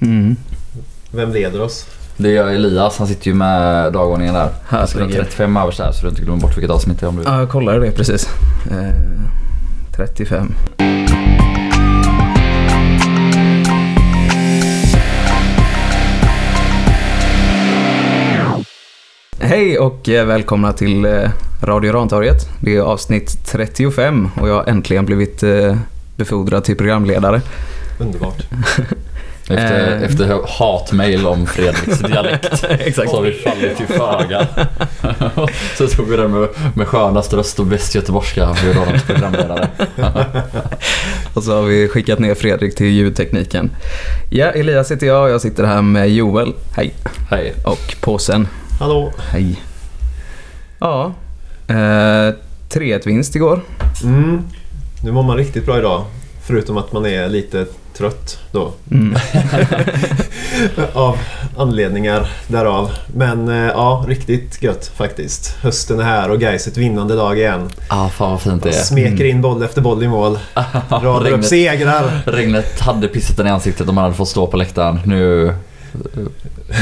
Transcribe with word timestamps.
Mm. 0.00 0.36
Vem 1.10 1.30
leder 1.32 1.62
oss? 1.62 1.86
Det 2.16 2.28
gör 2.30 2.48
Elias, 2.48 2.98
han 2.98 3.06
sitter 3.06 3.26
ju 3.26 3.34
med 3.34 3.92
dagordningen 3.92 4.34
där. 4.34 4.48
Här 4.68 4.78
Jag 4.78 4.88
ska 4.88 4.98
ha 4.98 5.06
ligger- 5.06 5.22
35 5.22 5.56
överst 5.56 5.78
där 5.78 5.92
så 5.92 6.02
du 6.02 6.08
inte 6.08 6.22
glömmer 6.22 6.40
bort 6.42 6.56
vilket 6.56 6.70
avsnitt 6.70 7.00
det 7.00 7.06
är 7.06 7.08
om 7.08 7.16
du. 7.16 7.22
Ja, 7.22 7.38
jag 7.38 7.48
kollade 7.50 7.80
det 7.80 7.90
precis. 7.92 8.28
Eh, 8.70 8.94
35. 9.96 10.52
Hej 19.40 19.78
och 19.78 20.08
eh, 20.08 20.26
välkomna 20.26 20.72
till 20.72 21.04
eh, 21.04 21.30
Radio 21.62 21.92
Rantorget. 21.92 22.48
Det 22.60 22.76
är 22.76 22.80
avsnitt 22.80 23.46
35 23.46 24.28
och 24.40 24.48
jag 24.48 24.54
har 24.54 24.64
äntligen 24.64 25.06
blivit 25.06 25.42
eh, 25.42 25.76
befordrad 26.16 26.64
till 26.64 26.76
programledare. 26.76 27.40
Underbart. 28.00 28.42
Efter, 29.48 29.96
Eh. 29.96 30.02
efter 30.02 30.40
hatmail 30.48 31.26
om 31.26 31.46
Fredriks 31.46 31.98
dialekt 31.98 32.64
Exakt. 32.70 33.10
så 33.10 33.16
har 33.16 33.22
vi 33.22 33.32
fallit 33.32 33.76
till 33.76 33.86
föga. 33.86 34.46
så 35.78 35.86
tog 35.88 36.08
vi 36.08 36.16
den 36.16 36.30
med, 36.30 36.48
med 36.74 36.86
skönast 36.88 37.32
röst 37.32 37.58
och 37.58 37.66
bäst 37.66 37.94
göteborgska 37.94 38.44
honom 38.44 38.88
till 39.06 39.14
programledare. 39.14 39.68
Och 41.34 41.42
så 41.42 41.54
har 41.54 41.62
vi 41.62 41.88
skickat 41.88 42.18
ner 42.18 42.34
Fredrik 42.34 42.74
till 42.76 42.86
ljudtekniken. 42.86 43.70
Ja, 44.30 44.46
Elias 44.46 44.90
heter 44.90 45.06
jag 45.06 45.22
och 45.22 45.30
jag 45.30 45.40
sitter 45.40 45.64
här 45.64 45.82
med 45.82 46.10
Joel. 46.10 46.52
Hej. 46.76 46.94
Hej. 47.30 47.54
Och 47.64 47.96
påsen. 48.00 48.48
Hallå. 48.80 49.12
Hej. 49.30 49.62
Ja. 50.78 51.12
Eh, 51.68 51.74
3-1 51.74 53.06
vinst 53.06 53.36
igår. 53.36 53.60
Mm. 54.04 54.42
Nu 55.04 55.12
mår 55.12 55.22
man 55.22 55.36
riktigt 55.36 55.66
bra 55.66 55.78
idag. 55.78 56.04
Förutom 56.46 56.76
att 56.76 56.92
man 56.92 57.06
är 57.06 57.28
lite 57.28 57.66
trött 57.96 58.38
då. 58.52 58.72
Mm. 58.90 59.16
Av 60.92 61.18
anledningar 61.56 62.28
därav. 62.46 62.90
Men 63.06 63.48
eh, 63.48 63.54
ja, 63.54 64.04
riktigt 64.08 64.62
gött 64.62 64.92
faktiskt. 64.96 65.56
Hösten 65.62 66.00
är 66.00 66.04
här 66.04 66.30
och 66.30 66.40
Gais 66.40 66.66
ett 66.66 66.76
vinnande 66.76 67.14
lag 67.14 67.38
igen. 67.38 67.70
Ah, 67.88 68.08
fan 68.08 68.30
vad 68.30 68.42
fint 68.42 68.62
det 68.62 68.68
är. 68.68 68.72
Smeker 68.72 69.24
in 69.24 69.42
boll 69.42 69.62
efter 69.62 69.80
boll 69.80 70.02
i 70.02 70.08
mål. 70.08 70.38
Radar 70.88 71.30
upp 71.30 71.44
segrar. 71.44 72.10
regnet 72.26 72.80
hade 72.80 73.08
pissat 73.08 73.36
den 73.36 73.46
i 73.46 73.50
ansiktet 73.50 73.88
om 73.88 73.94
man 73.94 74.04
hade 74.04 74.16
fått 74.16 74.28
stå 74.28 74.46
på 74.46 74.56
läktaren. 74.56 75.00
Nu 75.04 75.46
eh, 75.48 75.54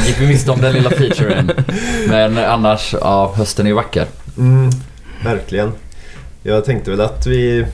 gick 0.06 0.20
vi 0.20 0.26
miste 0.26 0.50
om 0.50 0.60
den 0.60 0.72
lilla 0.72 0.90
featuren. 0.90 1.50
Men 2.08 2.38
annars, 2.38 2.94
ja, 3.00 3.32
hösten 3.36 3.66
är 3.66 3.72
vacker. 3.72 4.06
Mm, 4.38 4.70
verkligen. 5.24 5.72
Jag 6.42 6.64
tänkte 6.64 6.90
väl 6.90 7.00
att 7.00 7.26
vi 7.26 7.66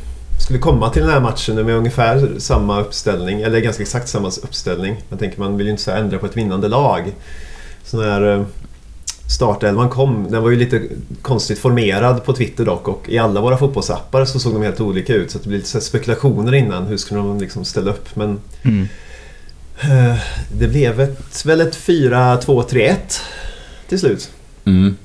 skulle 0.43 0.59
komma 0.59 0.91
till 0.91 1.03
den 1.03 1.11
här 1.11 1.21
matchen 1.21 1.55
med 1.67 1.75
ungefär 1.77 2.31
samma 2.39 2.81
uppställning, 2.81 3.41
eller 3.41 3.61
ganska 3.61 3.83
exakt 3.83 4.09
samma 4.09 4.29
uppställning. 4.29 4.97
Jag 5.09 5.19
tänker 5.19 5.39
man 5.41 5.57
vill 5.57 5.67
ju 5.67 5.71
inte 5.71 5.83
så 5.83 5.91
ändra 5.91 6.19
på 6.19 6.27
ett 6.27 6.37
vinnande 6.37 6.69
lag. 6.69 7.13
Så 7.85 7.97
när 7.97 8.35
eh, 8.37 8.45
startelvan 9.31 9.89
kom, 9.89 10.27
den 10.31 10.43
var 10.43 10.51
ju 10.51 10.57
lite 10.57 10.83
konstigt 11.23 11.59
formerad 11.59 12.25
på 12.25 12.33
Twitter 12.33 12.65
dock 12.65 12.89
och 12.89 13.09
i 13.09 13.19
alla 13.19 13.41
våra 13.41 13.57
fotbollsappar 13.57 14.25
så 14.25 14.39
såg 14.41 14.53
de 14.53 14.63
helt 14.63 14.81
olika 14.81 15.15
ut 15.15 15.31
så 15.31 15.39
det 15.39 15.49
blev 15.49 15.61
lite 15.61 15.81
spekulationer 15.81 16.55
innan. 16.55 16.87
Hur 16.87 16.97
skulle 16.97 17.21
de 17.21 17.39
liksom 17.41 17.65
ställa 17.65 17.91
upp? 17.91 18.17
Men 18.17 18.41
Mm. 18.63 18.89
eh, 19.83 20.17
det 20.59 20.69
blev 20.69 21.01
ett, 21.01 21.45
väl 21.47 21.61
ett 21.61 21.77
4-2-3-1 21.77 22.97
till 23.89 24.01
slut. 24.01 24.31
Mm. 24.65 24.97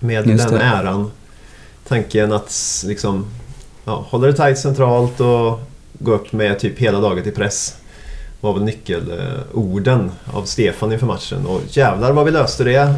Med 0.00 0.26
Just 0.26 0.48
den 0.48 0.58
det. 0.58 0.64
äran. 0.64 1.10
Tanken 1.88 2.32
att 2.32 2.82
liksom 2.86 3.26
ja, 3.90 4.04
hålla 4.10 4.26
det 4.26 4.32
tight 4.32 4.58
centralt 4.58 5.20
och 5.20 5.60
gå 5.92 6.12
upp 6.12 6.32
med 6.32 6.58
typ 6.58 6.78
hela 6.78 6.98
laget 6.98 7.26
i 7.26 7.30
press. 7.30 7.76
Var 8.40 8.52
väl 8.52 8.62
nyckelorden 8.62 10.10
av 10.32 10.44
Stefan 10.44 10.92
inför 10.92 11.06
matchen. 11.06 11.46
Och 11.46 11.60
jävlar 11.68 12.12
vad 12.12 12.24
vi 12.24 12.30
löste 12.30 12.64
det. 12.64 12.94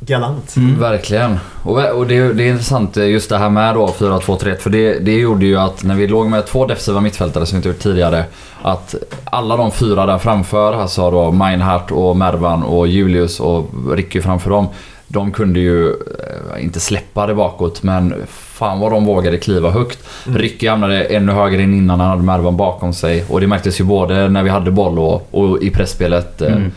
Galant. 0.00 0.56
Mm. 0.56 0.80
Verkligen. 0.80 1.38
Och, 1.62 1.84
och 1.84 2.06
det, 2.06 2.32
det 2.32 2.44
är 2.44 2.50
intressant 2.50 2.96
eh, 2.96 3.06
just 3.06 3.28
det 3.28 3.38
här 3.38 3.50
med 3.50 3.74
då 3.74 3.86
4-2-3-1 3.86 4.56
för 4.56 4.70
det, 4.70 4.98
det 4.98 5.12
gjorde 5.12 5.46
ju 5.46 5.56
att 5.56 5.82
när 5.82 5.94
vi 5.94 6.06
låg 6.06 6.26
med 6.26 6.46
två 6.46 6.66
defensiva 6.66 7.00
mittfältare 7.00 7.46
som 7.46 7.56
vi 7.56 7.58
inte 7.58 7.68
gjort 7.68 7.78
tidigare 7.78 8.24
att 8.62 8.94
alla 9.24 9.56
de 9.56 9.72
fyra 9.72 10.06
där 10.06 10.18
framför, 10.18 10.72
alltså 10.72 11.10
då 11.10 11.30
Meinhardt 11.30 11.90
och 11.90 12.16
Mervan 12.16 12.62
och 12.62 12.88
Julius 12.88 13.40
och 13.40 13.70
Ricky 13.94 14.20
framför 14.20 14.50
dem 14.50 14.68
de 15.12 15.32
kunde 15.32 15.60
ju 15.60 15.88
eh, 15.90 16.64
inte 16.64 16.80
släppa 16.80 17.26
det 17.26 17.34
bakåt 17.34 17.82
men 17.82 18.14
fan 18.62 18.80
vad 18.80 18.92
de 18.92 19.04
vågade 19.04 19.38
kliva 19.38 19.70
högt. 19.70 19.98
Mm. 20.26 20.38
Ricky 20.38 20.68
hamnade 20.68 21.04
ännu 21.04 21.32
högre 21.32 21.62
in 21.62 21.74
innan 21.74 22.00
han 22.00 22.10
hade 22.10 22.22
Mervan 22.22 22.56
bakom 22.56 22.92
sig 22.92 23.24
och 23.28 23.40
det 23.40 23.46
märktes 23.46 23.80
ju 23.80 23.84
både 23.84 24.28
när 24.28 24.42
vi 24.42 24.50
hade 24.50 24.70
boll 24.70 24.98
och, 24.98 25.28
och 25.30 25.62
i 25.62 25.70
pressspelet 25.70 26.42
eh, 26.42 26.52
Mm. 26.52 26.72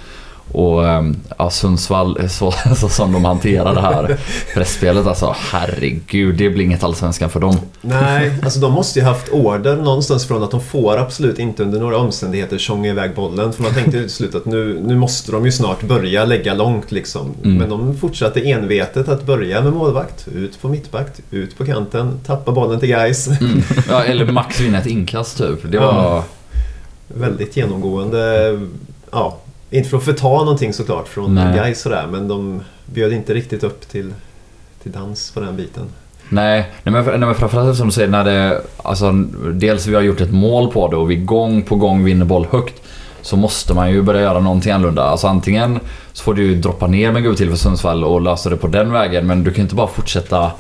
Och 0.56 0.88
ehm, 0.88 1.16
ja, 1.38 1.50
Sundsvall, 1.50 2.30
så, 2.30 2.52
så 2.78 2.90
som 2.90 3.12
de 3.12 3.26
hanterar 3.26 3.76
det 3.76 3.82
här 3.82 4.18
pressspelet 4.54 5.08
alltså. 5.08 5.36
Herregud, 5.52 6.36
det 6.36 6.50
blir 6.50 6.66
inget 6.66 6.84
allsvenskan 6.84 7.30
för 7.30 7.40
dem. 7.40 7.58
Nej, 7.82 8.32
alltså 8.44 8.60
de 8.60 8.74
måste 8.74 9.00
ju 9.00 9.06
haft 9.06 9.30
order 9.30 9.76
någonstans 9.76 10.28
från 10.28 10.44
att 10.44 10.52
de 10.52 10.62
får 10.62 10.98
absolut 10.98 11.40
inte 11.40 11.64
under 11.64 11.80
några 11.80 11.98
omständigheter 11.98 12.58
tjonga 12.58 12.90
iväg 12.90 13.16
bollen. 13.16 13.54
För 13.54 13.64
man 13.64 13.74
tänkte 13.74 13.92
till 13.92 14.10
slut 14.10 14.36
att 14.36 14.46
nu, 14.46 14.82
nu 14.86 14.96
måste 14.96 15.32
de 15.32 15.46
ju 15.46 15.52
snart 15.52 15.84
börja 15.84 16.26
lägga 16.26 16.54
långt 16.54 16.92
liksom. 16.92 17.34
Mm. 17.44 17.58
Men 17.58 17.70
de 17.70 17.98
fortsatte 17.98 18.50
envetet 18.50 19.08
att 19.08 19.26
börja 19.26 19.62
med 19.62 19.74
målvakt, 19.74 20.28
ut 20.28 20.62
på 20.62 20.68
mittback, 20.68 21.08
ut 21.32 21.58
på 21.58 21.66
kanten, 21.66 22.20
tappa 22.26 22.52
bollen 22.52 22.80
till 22.80 22.90
guys. 22.90 23.28
Mm. 23.28 23.62
Ja, 23.90 24.04
eller 24.04 24.26
max 24.26 24.60
vinna 24.60 24.78
ett 24.78 24.88
inkast 24.88 25.38
typ. 25.38 25.72
Det 25.72 25.80
var... 25.80 25.94
Ja. 25.94 26.24
Väldigt 27.08 27.58
genomgående. 27.58 28.60
Ja, 29.12 29.38
inte 29.78 29.90
för 29.90 29.98
att 29.98 30.04
förta 30.04 30.30
någonting 30.30 30.74
såklart 30.74 31.08
från 31.08 31.36
Nej. 31.36 31.60
guys 31.60 31.82
sådär, 31.82 32.08
men 32.12 32.28
de 32.28 32.62
bjöd 32.86 33.14
inte 33.14 33.34
riktigt 33.34 33.64
upp 33.64 33.90
till, 33.90 34.14
till 34.84 34.92
dans 34.92 35.32
på 35.32 35.40
den 35.40 35.56
biten. 35.56 35.84
Nej, 36.30 36.72
nej 36.84 36.94
men, 36.94 37.06
nej, 37.06 37.20
men 37.20 37.36
framförallt 37.36 37.78
som 37.78 37.88
du 37.88 37.94
säger 37.94 38.08
när 38.08 38.24
det... 38.24 38.62
Alltså, 38.78 39.12
dels 39.54 39.88
vi 39.88 39.96
har 39.96 40.02
gjort 40.02 40.22
ett 40.22 40.32
mål 40.32 40.72
på 40.72 40.88
det 40.88 40.96
och 40.96 41.12
vi 41.12 41.16
gång 41.16 41.62
på 41.62 41.76
gång 41.76 42.04
vinner 42.04 42.26
boll 42.26 42.48
högt. 42.52 42.82
Så 43.22 43.38
måste 43.38 43.74
man 43.74 43.92
ju 43.92 44.02
börja 44.02 44.22
göra 44.22 44.40
någonting 44.40 44.72
annorlunda. 44.72 45.04
Alltså 45.04 45.28
antingen 45.28 45.80
så 46.14 46.24
får 46.24 46.34
du 46.34 46.44
ju 46.44 46.56
droppa 46.56 46.88
ner 46.88 47.12
med 47.12 47.24
Gud 47.24 47.38
till 47.38 47.50
för 47.50 47.58
Sundsvall 47.58 48.04
och 48.04 48.22
lösa 48.22 48.50
det 48.50 48.58
på 48.58 48.68
den 48.68 48.92
vägen. 48.92 49.28
Men 49.28 49.44
du 49.44 49.54
kan 49.54 49.62
inte 49.62 49.76
bara 49.76 49.88
fortsätta 49.88 50.52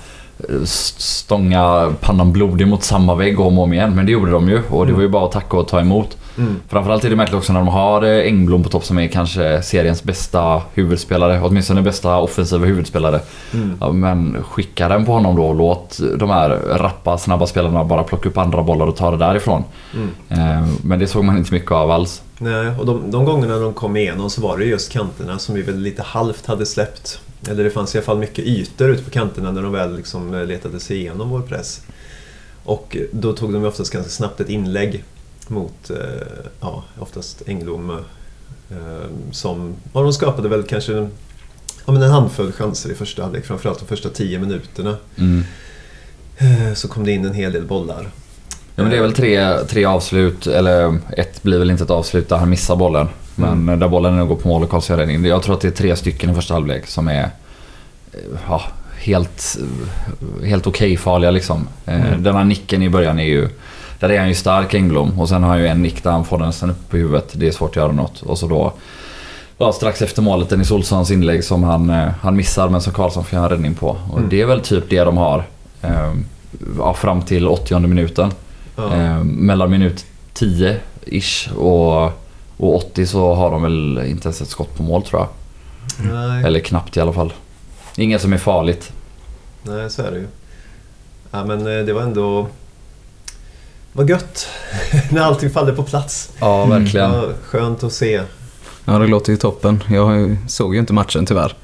stånga 0.65 1.93
pannan 2.01 2.31
blodig 2.31 2.67
mot 2.67 2.83
samma 2.83 3.15
vägg 3.15 3.39
om 3.39 3.57
och 3.57 3.63
om 3.63 3.73
igen. 3.73 3.95
Men 3.95 4.05
det 4.05 4.11
gjorde 4.11 4.31
de 4.31 4.49
ju 4.49 4.61
och 4.69 4.87
det 4.87 4.93
var 4.93 5.01
ju 5.01 5.09
bara 5.09 5.25
att 5.25 5.31
tacka 5.31 5.57
och 5.57 5.67
ta 5.67 5.79
emot. 5.79 6.17
Mm. 6.37 6.55
Framförallt 6.67 7.03
är 7.03 7.09
det 7.09 7.15
märkligt 7.15 7.37
också 7.37 7.53
när 7.53 7.59
de 7.59 7.67
har 7.67 8.01
eh, 8.01 8.25
Engblom 8.25 8.63
på 8.63 8.69
topp 8.69 8.85
som 8.85 8.99
är 8.99 9.07
kanske 9.07 9.61
seriens 9.61 10.03
bästa 10.03 10.61
huvudspelare. 10.73 11.41
Åtminstone 11.43 11.81
bästa 11.81 12.17
offensiva 12.17 12.65
huvudspelare. 12.65 13.19
Mm. 13.53 13.99
Men 13.99 14.43
skicka 14.43 14.87
den 14.87 15.05
på 15.05 15.11
honom 15.11 15.35
då 15.35 15.45
och 15.45 15.55
låt 15.55 15.99
de 16.17 16.29
här 16.29 16.49
rappa, 16.77 17.17
snabba 17.17 17.47
spelarna 17.47 17.83
bara 17.83 18.03
plocka 18.03 18.29
upp 18.29 18.37
andra 18.37 18.63
bollar 18.63 18.87
och 18.87 18.95
ta 18.95 19.11
det 19.11 19.17
därifrån. 19.17 19.63
Mm. 19.93 20.09
Eh, 20.29 20.67
Men 20.83 20.99
det 20.99 21.07
såg 21.07 21.23
man 21.23 21.37
inte 21.37 21.53
mycket 21.53 21.71
av 21.71 21.91
alls. 21.91 22.21
Nej, 22.37 22.67
och 22.79 22.85
de, 22.85 23.11
de 23.11 23.25
gångerna 23.25 23.57
de 23.57 23.73
kom 23.73 23.97
igenom 23.97 24.29
så 24.29 24.41
var 24.41 24.57
det 24.57 24.65
just 24.65 24.91
kanterna 24.91 25.39
som 25.39 25.55
vi 25.55 25.61
väl 25.61 25.79
lite 25.79 26.01
halvt 26.01 26.45
hade 26.45 26.65
släppt. 26.65 27.19
Eller 27.49 27.63
det 27.63 27.69
fanns 27.69 27.95
i 27.95 27.97
alla 27.97 28.05
fall 28.05 28.17
mycket 28.17 28.45
ytor 28.45 28.89
ute 28.89 29.03
på 29.03 29.09
kanterna 29.09 29.51
när 29.51 29.61
de 29.61 29.71
väl 29.71 29.95
liksom 29.95 30.33
eh, 30.33 30.45
letade 30.45 30.79
sig 30.79 30.97
igenom 30.97 31.29
vår 31.29 31.41
press. 31.41 31.81
Och 32.63 32.97
då 33.11 33.33
tog 33.33 33.53
de 33.53 33.65
oftast 33.65 33.93
ganska 33.93 34.11
snabbt 34.11 34.39
ett 34.39 34.49
inlägg 34.49 35.03
mot, 35.47 35.89
eh, 35.89 35.97
ja, 36.59 36.83
oftast 36.99 37.41
Engblom. 37.47 37.89
eh, 38.69 38.77
Som, 39.31 39.75
ja, 39.93 40.01
de 40.01 40.13
skapade 40.13 40.49
väl 40.49 40.63
kanske 40.63 40.93
ja, 41.85 41.93
men 41.93 42.01
en 42.01 42.11
handfull 42.11 42.51
chanser 42.51 42.91
i 42.91 42.95
första 42.95 43.21
halvlek, 43.23 43.45
framförallt 43.45 43.79
de 43.79 43.85
första 43.85 44.09
tio 44.09 44.39
minuterna. 44.39 44.97
Mm. 45.17 45.43
Så 46.75 46.87
kom 46.87 47.05
det 47.05 47.11
in 47.11 47.25
en 47.25 47.33
hel 47.33 47.51
del 47.51 47.65
bollar. 47.65 48.11
Ja, 48.75 48.83
men 48.83 48.89
det 48.89 48.97
är 48.97 49.01
väl 49.01 49.13
tre, 49.13 49.57
tre 49.63 49.85
avslut, 49.85 50.47
eller 50.47 50.99
ett 51.17 51.43
blir 51.43 51.59
väl 51.59 51.71
inte 51.71 51.83
ett 51.83 51.89
avslut 51.89 52.29
där 52.29 52.37
han 52.37 52.49
missar 52.49 52.75
bollen. 52.75 53.07
Men 53.35 53.51
Mm. 53.51 53.79
där 53.79 53.87
bollen 53.87 54.17
nu 54.17 54.25
går 54.25 54.35
på 54.35 54.47
mål 54.47 54.63
och 54.63 54.69
Karlsson 54.69 54.97
gör 54.97 55.05
räddning. 55.05 55.25
Jag 55.25 55.43
tror 55.43 55.55
att 55.55 55.61
det 55.61 55.67
är 55.67 55.71
tre 55.71 55.95
stycken 55.95 56.29
i 56.29 56.33
första 56.33 56.53
halvlek 56.53 56.87
som 56.87 57.07
är 57.07 57.23
eh, 57.23 58.19
ja, 58.49 58.61
helt, 58.99 59.57
helt 60.43 60.67
okej 60.67 60.97
farliga 60.97 61.31
liksom. 61.31 61.67
Eh, 61.85 62.07
Mm. 62.07 62.23
Den 62.23 62.35
här 62.35 62.43
nicken 62.43 62.81
i 62.83 62.89
början 62.89 63.19
är 63.19 63.23
ju... 63.25 63.49
Där 63.99 64.09
är 64.09 64.19
han 64.19 64.27
ju 64.27 64.35
stark 64.35 64.73
Engblom 64.73 65.19
och 65.19 65.29
sen 65.29 65.43
har 65.43 65.49
han 65.49 65.59
ju 65.59 65.67
en 65.67 65.81
nick 65.81 66.03
där 66.03 66.11
han 66.11 66.25
får 66.25 66.37
den 66.37 66.47
nästan 66.47 66.69
upp 66.69 66.89
på 66.89 66.97
huvudet. 66.97 67.29
Det 67.33 67.47
är 67.47 67.51
svårt 67.51 67.69
att 67.69 67.75
göra 67.75 67.91
något. 67.91 68.21
Och 68.21 68.37
så 68.37 68.47
då... 68.47 68.73
Ja, 69.57 69.71
strax 69.73 70.01
efter 70.01 70.21
målet, 70.21 70.49
Dennis 70.49 70.71
Olssons 70.71 71.11
inlägg 71.11 71.43
som 71.43 71.63
han, 71.63 71.89
eh, 71.89 72.07
han 72.21 72.35
missar 72.35 72.69
men 72.69 72.81
som 72.81 72.93
Karlsson 72.93 73.23
får 73.25 73.35
göra 73.37 73.45
en 73.45 73.51
räddning 73.51 73.73
på. 73.73 73.97
Och 74.11 74.17
Mm. 74.17 74.29
det 74.29 74.41
är 74.41 74.45
väl 74.45 74.61
typ 74.61 74.89
det 74.89 75.03
de 75.03 75.17
har. 75.17 75.43
Eh, 75.81 76.13
ja, 76.77 76.93
fram 76.93 77.21
till 77.21 77.47
80 77.47 77.79
minuten. 77.87 78.31
Ja. 78.75 78.95
Eh, 78.95 79.23
mellan 79.23 79.69
minut 79.71 80.05
10-ish 80.33 81.53
och, 81.53 82.11
och 82.57 82.75
80 82.75 83.05
så 83.05 83.33
har 83.33 83.51
de 83.51 83.61
väl 83.61 84.03
inte 84.05 84.27
ens 84.27 84.41
ett 84.41 84.47
skott 84.47 84.77
på 84.77 84.83
mål 84.83 85.03
tror 85.03 85.21
jag. 85.21 85.29
Nej. 86.13 86.43
Eller 86.43 86.59
knappt 86.59 86.97
i 86.97 86.99
alla 86.99 87.13
fall. 87.13 87.33
Inget 87.95 88.21
som 88.21 88.33
är 88.33 88.37
farligt. 88.37 88.91
Nej, 89.63 89.89
så 89.89 90.01
är 90.01 90.11
det 90.11 90.17
ju. 90.17 90.27
Ja, 91.31 91.45
men 91.45 91.59
eh, 91.59 91.85
det 91.85 91.93
var 91.93 92.01
ändå... 92.01 92.47
vad 93.93 94.09
gött 94.09 94.47
när 95.11 95.21
allting 95.21 95.49
faller 95.49 95.73
på 95.73 95.83
plats. 95.83 96.31
Ja, 96.39 96.65
verkligen. 96.65 97.11
Ja, 97.11 97.25
skönt 97.43 97.83
att 97.83 97.93
se. 97.93 98.21
Ja, 98.85 98.99
det 98.99 99.07
låter 99.07 99.31
ju 99.31 99.37
toppen. 99.37 99.83
Jag 99.89 100.37
såg 100.47 100.73
ju 100.73 100.79
inte 100.79 100.93
matchen 100.93 101.25
tyvärr. 101.25 101.55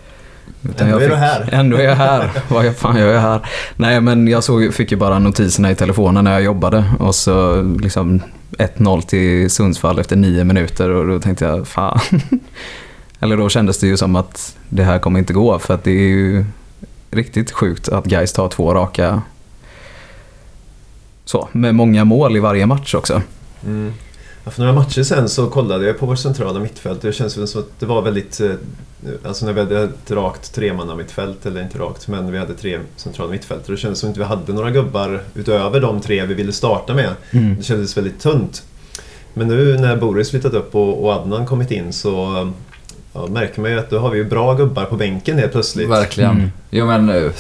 Utan 0.62 0.88
Ändå 0.88 1.00
jag 1.00 1.06
är 1.06 1.10
du 1.10 1.16
här. 1.16 1.50
Ändå 1.52 1.78
är 1.78 1.84
jag 1.84 1.96
här. 1.96 2.32
Vad 2.50 2.66
jag 2.66 2.76
fan 2.76 2.98
gör 2.98 3.14
jag 3.14 3.22
här? 3.22 3.50
Nej, 3.76 4.02
men 4.02 4.28
jag 4.28 4.44
såg, 4.44 4.74
fick 4.74 4.92
ju 4.92 4.98
bara 4.98 5.20
notiserna 5.20 5.72
i 5.72 5.76
telefonen 5.76 6.24
när 6.24 6.32
jag 6.32 6.44
jobbade 6.44 6.86
och 7.00 7.16
så 7.16 7.62
liksom 7.62 8.22
1-0 8.62 9.02
till 9.02 9.50
Sundsvall 9.50 10.00
efter 10.00 10.16
nio 10.16 10.44
minuter 10.44 10.90
och 10.90 11.08
då 11.08 11.20
tänkte 11.20 11.46
jag 11.46 11.68
fan. 11.68 12.00
Eller 13.20 13.38
då 13.38 13.50
kändes 13.50 13.80
det 13.80 13.88
ju 13.88 13.98
som 13.98 14.16
att 14.16 14.58
det 14.70 14.84
här 14.84 15.00
kommer 15.00 15.20
inte 15.20 15.34
gå 15.34 15.60
för 15.60 15.74
att 15.74 15.84
det 15.84 15.92
är 15.92 16.10
ju 16.10 16.46
riktigt 17.12 17.52
sjukt 17.52 17.90
att 17.90 18.06
Gais 18.06 18.34
tar 18.34 18.48
två 18.48 18.74
raka 18.74 19.22
så, 21.26 21.50
med 21.52 21.76
många 21.76 22.06
mål 22.06 22.38
i 22.38 22.40
varje 22.40 22.66
match 22.66 22.96
också. 22.96 23.22
Mm. 23.66 23.94
För 24.46 24.60
några 24.62 24.74
matcher 24.74 25.04
sen 25.04 25.30
så 25.30 25.48
kollade 25.48 25.86
jag 25.86 26.00
på 26.00 26.06
vårt 26.06 26.20
centrala 26.20 26.60
mittfält 26.60 26.98
och 27.00 27.06
det 27.06 27.14
känns 27.14 27.52
som 27.52 27.62
att 27.62 27.80
det 27.80 27.86
var 27.86 28.02
väldigt... 28.02 28.40
eh, 28.42 28.52
Alltså 29.24 29.46
när 29.46 29.54
vi 29.54 29.60
hade 29.60 29.82
ett 29.84 30.12
rakt 30.12 30.54
tremanna-mittfält, 30.56 31.46
eller 31.46 31.62
inte 31.64 31.78
rakt, 31.80 32.08
men 32.08 32.32
vi 32.32 32.38
hade 32.38 32.54
tre 32.54 32.80
centrala 32.96 33.32
mittfält. 33.32 33.66
Och 33.66 33.72
det 33.72 33.78
kändes 33.78 34.00
som 34.00 34.10
att 34.10 34.18
vi 34.18 34.22
inte 34.22 34.36
hade 34.36 34.54
några 34.54 34.72
gubbar 34.72 35.24
utöver 35.36 35.82
de 35.82 36.02
tre 36.02 36.26
vi 36.26 36.34
ville 36.34 36.52
starta 36.52 36.94
med. 36.94 37.10
Det 37.58 37.64
kändes 37.64 37.98
väldigt 37.98 38.20
tunt. 38.20 38.64
Men 39.34 39.48
nu 39.48 39.78
när 39.78 39.96
Boris 39.98 40.30
flyttat 40.30 40.54
upp 40.54 40.76
och, 40.76 41.04
och 41.04 41.12
Adnan 41.14 41.46
kommit 41.46 41.72
in 41.72 41.94
så 41.94 42.52
ja, 43.14 43.28
märker 43.28 43.62
man 43.62 43.72
ju 43.72 43.80
att 43.80 43.90
då 43.90 44.00
har 44.00 44.10
vi 44.10 44.18
ju 44.18 44.26
bra 44.26 44.54
gubbar 44.54 44.86
på 44.86 44.96
bänken 44.96 45.38
helt 45.38 45.52
plötsligt. 45.52 45.90
Verkligen. 45.90 46.32
Mm. 46.32 46.52
Jo 46.70 46.86
men 46.86 47.10
eh, 47.10 47.32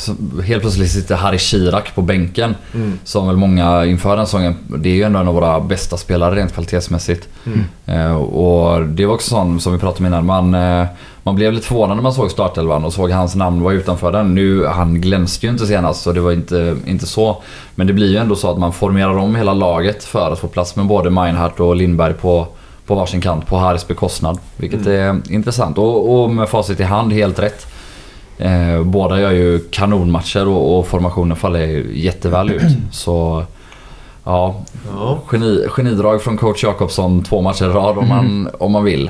helt 0.44 0.62
plötsligt 0.62 0.92
sitter 0.92 1.16
Harry 1.16 1.38
Shirak 1.38 1.96
på 1.96 2.02
bänken. 2.02 2.56
Mm. 2.74 3.00
Som 3.04 3.28
väl 3.28 3.38
många 3.38 3.86
inför 3.86 4.18
den 4.18 4.26
säsongen, 4.26 4.56
det 4.68 4.90
är 4.90 4.94
ju 4.94 5.04
ändå 5.04 5.20
en 5.20 5.28
av 5.28 5.34
våra 5.34 5.60
bästa 5.60 5.98
spelare 5.98 6.36
rent 6.36 6.54
kvalitetsmässigt. 6.54 7.28
Mm. 7.46 7.64
Eh, 7.86 8.16
och 8.16 8.86
det 8.86 9.06
var 9.06 9.14
också 9.14 9.30
sånt 9.30 9.64
som 9.64 9.74
vi 9.74 9.80
pratade 9.80 10.00
om 10.00 10.06
innan. 10.06 10.26
Man, 10.26 10.54
eh, 10.54 10.86
man 11.24 11.36
blev 11.36 11.54
lite 11.54 11.68
förvånad 11.68 11.98
när 11.98 12.04
man 12.04 12.14
såg 12.14 12.32
startelvan 12.32 12.86
och 12.86 12.94
såg 12.94 13.12
hans 13.12 13.36
namn 13.36 13.64
vara 13.64 13.74
utanför 13.74 14.12
den. 14.12 14.36
Nu, 14.36 14.66
han 14.66 15.02
glänste 15.02 15.46
ju 15.46 15.52
inte 15.52 15.68
senast 15.68 16.02
så 16.02 16.12
det 16.12 16.22
var 16.22 16.32
inte, 16.32 16.78
inte 16.86 17.06
så. 17.06 17.44
Men 17.76 17.88
det 17.88 17.94
blir 17.94 18.10
ju 18.10 18.18
ändå 18.18 18.36
så 18.36 18.52
att 18.52 18.58
man 18.58 18.74
formerar 18.74 19.18
om 19.18 19.36
hela 19.36 19.54
laget 19.54 20.04
för 20.04 20.32
att 20.32 20.40
få 20.40 20.48
plats 20.48 20.76
med 20.76 20.86
både 20.86 21.10
Meinhardt 21.10 21.60
och 21.60 21.76
Lindberg 21.76 22.14
på, 22.14 22.48
på 22.92 22.96
varsin 22.96 23.22
kant 23.22 23.48
på 23.48 23.58
Harrys 23.58 23.88
bekostnad. 23.88 24.40
Vilket 24.58 24.86
är 24.88 25.22
intressant 25.30 25.78
och, 25.78 26.24
och 26.24 26.30
med 26.30 26.50
facit 26.50 26.80
i 26.80 26.84
hand 26.84 27.14
helt 27.14 27.40
rätt. 27.40 27.68
Eh, 28.38 28.84
båda 28.84 29.20
gör 29.20 29.32
ju 29.32 29.60
kanonmatcher 29.60 30.48
och, 30.48 30.80
och 30.80 30.88
formationen 30.88 31.38
faller 31.38 31.60
jätteväl 31.94 32.52
ut. 32.52 32.62
Så 32.92 33.44
ja, 34.24 34.56
Ja. 34.96 35.20
geni, 35.32 35.66
genidrag 35.70 36.22
från 36.22 36.38
coach 36.38 36.64
Jakobsson 36.64 37.24
två 37.24 37.42
matcher 37.42 37.66
i 37.66 37.68
rad 37.74 37.98
om 37.98 38.08
man, 38.08 38.50
om 38.60 38.72
man 38.72 38.84
vill. 38.84 39.10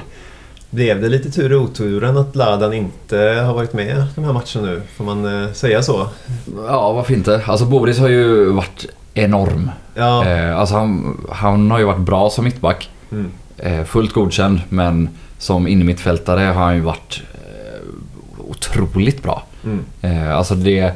Blev 0.70 1.02
det 1.02 1.10
lite 1.10 1.32
tur 1.32 1.52
i 1.52 1.56
oturen 1.56 2.18
att 2.18 2.36
Ladan 2.36 2.74
inte 2.74 3.18
har 3.46 3.54
varit 3.54 3.74
med 3.74 4.04
de 4.16 4.24
här 4.24 4.34
matcherna 4.34 4.74
nu? 4.74 4.82
Får 4.98 5.04
man 5.04 5.44
eh, 5.44 5.52
säga 5.52 5.82
så? 5.84 6.08
Ja, 6.68 6.94
varför 6.94 7.14
inte? 7.14 7.42
Alltså 7.46 7.66
Boris 7.66 8.00
har 8.00 8.08
ju 8.10 8.52
varit 8.52 8.86
enorm. 9.14 9.72
Ja. 9.96 10.26
Eh, 10.26 10.60
alltså 10.60 10.76
han, 10.76 11.18
han 11.32 11.72
har 11.72 11.80
ju 11.80 11.86
varit 11.86 12.00
bra 12.00 12.30
som 12.30 12.44
mittback. 12.46 12.90
Mm. 13.12 13.32
Eh, 13.58 13.84
fullt 13.84 14.14
godkänd 14.14 14.62
men 14.70 15.10
som 15.38 15.68
innermittfältare 15.68 16.42
har 16.42 16.64
han 16.64 16.76
ju 16.76 16.82
varit 16.82 17.22
eh, 17.34 17.90
otroligt 18.38 19.24
bra. 19.24 19.44
Mm. 19.64 19.86
Eh, 20.02 20.38
alltså 20.38 20.56
det... 20.56 20.92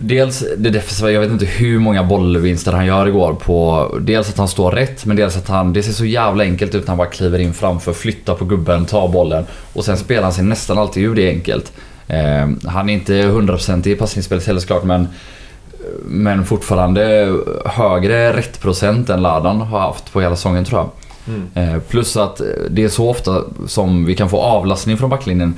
Dels 0.00 0.44
det 0.56 0.70
defensiva, 0.70 1.10
jag 1.10 1.20
vet 1.20 1.30
inte 1.30 1.46
hur 1.46 1.78
många 1.78 2.04
bollvinster 2.04 2.72
han 2.72 2.86
gör 2.86 3.06
igår 3.06 3.34
på... 3.34 3.88
Dels 4.00 4.28
att 4.28 4.38
han 4.38 4.48
står 4.48 4.70
rätt, 4.70 5.04
men 5.04 5.16
dels 5.16 5.36
att 5.36 5.48
han... 5.48 5.72
Det 5.72 5.82
ser 5.82 5.92
så 5.92 6.04
jävla 6.04 6.44
enkelt 6.44 6.74
ut 6.74 6.82
när 6.82 6.88
han 6.88 6.98
bara 6.98 7.08
kliver 7.08 7.38
in 7.38 7.54
framför, 7.54 7.92
flyttar 7.92 8.34
på 8.34 8.44
gubben, 8.44 8.86
tar 8.86 9.08
bollen. 9.08 9.44
Och 9.72 9.84
sen 9.84 9.96
spelar 9.96 10.22
han 10.22 10.32
sig 10.32 10.44
nästan 10.44 10.78
alltid 10.78 11.04
ur 11.04 11.14
det 11.14 11.28
enkelt. 11.28 11.72
Eh, 12.08 12.48
han 12.66 12.88
är 12.88 12.94
inte 12.94 13.12
100% 13.12 13.88
i 13.88 13.94
passningsspelet 13.94 14.46
heller 14.46 14.60
såklart, 14.60 14.84
men... 14.84 15.08
Men 16.04 16.44
fortfarande 16.44 17.34
högre 17.64 18.36
rättprocent 18.36 19.10
än 19.10 19.22
Ladan 19.22 19.60
har 19.60 19.80
haft 19.80 20.12
på 20.12 20.20
hela 20.20 20.36
säsongen 20.36 20.64
tror 20.64 20.80
jag. 20.80 20.90
Mm. 21.28 21.74
Eh, 21.74 21.80
plus 21.80 22.16
att 22.16 22.40
det 22.70 22.84
är 22.84 22.88
så 22.88 23.10
ofta 23.10 23.42
som 23.66 24.04
vi 24.04 24.14
kan 24.14 24.30
få 24.30 24.40
avlastning 24.40 24.96
från 24.96 25.10
backlinjen. 25.10 25.54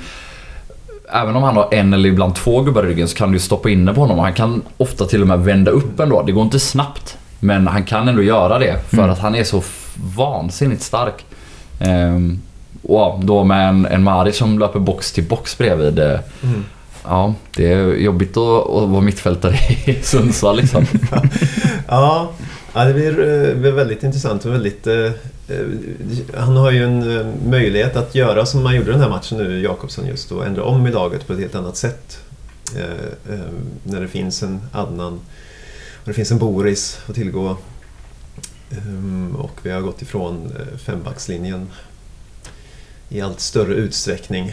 Även 1.13 1.37
om 1.37 1.43
han 1.43 1.57
har 1.57 1.69
en 1.75 1.93
eller 1.93 2.09
ibland 2.09 2.35
två 2.35 2.61
gubbar 2.63 2.85
i 2.85 2.89
ryggen 2.89 3.09
så 3.09 3.17
kan 3.17 3.33
du 3.33 3.39
stoppa 3.39 3.71
in 3.71 3.85
det 3.85 3.95
på 3.95 4.01
honom. 4.01 4.19
Han 4.19 4.33
kan 4.35 4.63
ofta 4.77 5.05
till 5.05 5.21
och 5.23 5.29
med 5.29 5.39
vända 5.41 5.71
upp 5.71 6.01
ändå. 6.01 6.23
Det 6.23 6.33
går 6.33 6.43
inte 6.45 6.61
snabbt. 6.61 7.17
Men 7.41 7.67
han 7.67 7.85
kan 7.85 8.09
ändå 8.09 8.23
göra 8.23 8.59
det 8.59 8.81
för 8.89 8.97
Mm. 8.99 9.11
att 9.11 9.19
han 9.19 9.35
är 9.35 9.45
så 9.45 9.63
vansinnigt 10.17 10.83
stark. 10.83 11.25
Ehm, 11.81 12.41
och 12.83 13.25
då 13.25 13.45
med 13.45 13.69
en, 13.69 13.87
en 13.87 14.03
Mari 14.03 14.33
som 14.33 14.59
löper 14.59 14.79
box 14.79 15.13
till 15.13 15.25
box 15.25 15.59
bredvid. 15.59 15.99
eh, 15.99 16.19
Mm. 16.43 16.65
Ja, 17.05 17.35
det 17.57 17.73
är 17.73 17.87
jobbigt 17.95 18.37
att, 18.37 18.67
att 18.71 18.89
vara 18.89 19.01
mittfältare 19.01 19.55
i 19.85 19.95
Sundsvall 20.03 20.57
liksom. 20.57 20.87
Ja, 21.89 22.31
ja 22.75 22.85
det 22.85 23.07
eh, 23.07 23.57
blir 23.57 23.73
väldigt 23.73 24.03
intressant 24.03 24.45
och 24.45 24.53
väldigt... 24.53 24.87
Eh, 25.51 26.39
han 26.41 26.57
har 26.57 26.71
ju 26.71 26.85
en 26.85 27.19
eh, 27.19 27.27
möjlighet 27.47 27.97
att 27.97 28.15
göra 28.15 28.47
som 28.47 28.63
man 28.63 28.77
gjorde 28.77 28.93
den 28.93 29.01
här 29.01 29.09
matchen 29.09 29.39
nu, 29.39 29.61
Jakobsson 29.63 30.07
just, 30.07 30.33
och 30.33 30.47
ändra 30.47 30.65
om 30.65 30.87
i 30.87 30.91
laget 30.91 31.27
på 31.27 31.33
ett 31.33 31.39
helt 31.39 31.55
annat 31.55 31.77
sätt. 31.77 32.19
Eh, 32.77 33.35
eh, 33.35 33.41
När 33.83 34.01
det 34.01 34.09
finns 34.09 34.43
en 34.43 34.61
Adnan 34.73 35.13
och 36.03 36.07
det 36.07 36.13
finns 36.13 36.31
en 36.31 36.39
Boris 36.39 36.99
att 37.07 37.15
tillgå. 37.15 37.57
Ehm, 38.71 39.37
Och 39.37 39.61
vi 39.63 39.71
har 39.71 39.81
gått 39.81 40.03
ifrån 40.03 40.53
eh, 40.59 40.79
fembackslinjen 40.79 41.71
i 43.09 43.21
allt 43.21 43.41
större 43.41 43.75
utsträckning. 43.75 44.53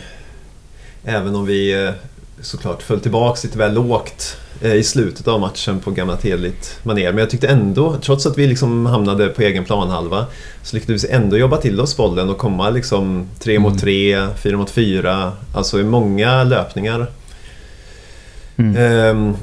Även 1.04 1.36
om 1.36 1.46
vi 1.46 1.84
eh, 1.86 1.94
såklart 2.42 2.84
föll 2.84 3.00
tillbaks 3.00 3.44
lite 3.44 3.58
väl 3.58 3.74
lågt 3.74 4.38
eh, 4.62 4.74
i 4.74 4.84
slutet 4.84 5.28
av 5.28 5.40
matchen 5.40 5.80
på 5.80 5.92
gammalt 5.92 6.24
hederligt 6.24 6.80
manér. 6.84 7.12
Men 7.12 7.18
jag 7.18 7.30
tyckte 7.30 7.48
ändå, 7.48 7.96
trots 8.02 8.26
att 8.26 8.38
vi 8.38 8.48
liksom 8.48 8.86
hamnade 8.86 9.28
på 9.28 9.42
egen 9.42 9.66
planhalva, 9.66 10.26
så 10.64 10.76
lyckades 10.76 11.04
vi 11.04 11.10
ändå 11.10 11.38
jobba 11.38 11.58
till 11.58 11.82
oss 11.82 11.98
bollen 11.98 12.30
och 12.30 12.38
komma 12.38 12.70
liksom 12.70 13.28
tre 13.40 13.60
mot 13.60 13.72
Mm. 13.72 13.80
tre, 13.80 14.28
fyra 14.36 14.58
mot 14.58 14.70
fyra, 14.70 15.32
alltså 15.54 15.80
i 15.80 15.84
många 15.84 16.44
löpningar. 16.44 17.08
Mm. 18.58 18.76
Ehm, 18.76 19.36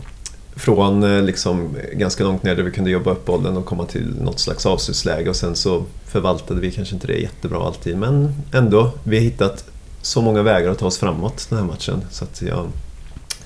från 0.56 1.02
eh, 1.02 1.22
liksom 1.22 1.76
ganska 1.92 2.24
långt 2.24 2.42
ner 2.42 2.54
där 2.54 2.62
vi 2.62 2.70
kunde 2.70 2.90
jobba 2.90 3.10
upp 3.10 3.24
bollen 3.26 3.56
och 3.56 3.64
komma 3.66 3.84
till 3.84 4.14
något 4.20 4.40
slags 4.40 4.66
avslutsläge 4.66 5.30
och 5.30 5.36
sen 5.36 5.56
så 5.56 5.84
förvaltade 6.06 6.60
vi 6.60 6.70
kanske 6.70 6.94
inte 6.94 7.06
det 7.06 7.16
jättebra 7.18 7.66
alltid 7.66 7.96
men 7.98 8.34
ändå, 8.52 8.92
vi 9.04 9.16
har 9.16 9.24
hittat 9.24 9.64
så 10.02 10.22
många 10.22 10.42
vägar 10.42 10.70
att 10.70 10.78
ta 10.78 10.86
oss 10.86 10.98
framåt 10.98 11.46
den 11.48 11.58
här 11.58 11.66
matchen 11.66 12.02
så 12.10 12.24
att 12.24 12.42
jag, 12.42 12.66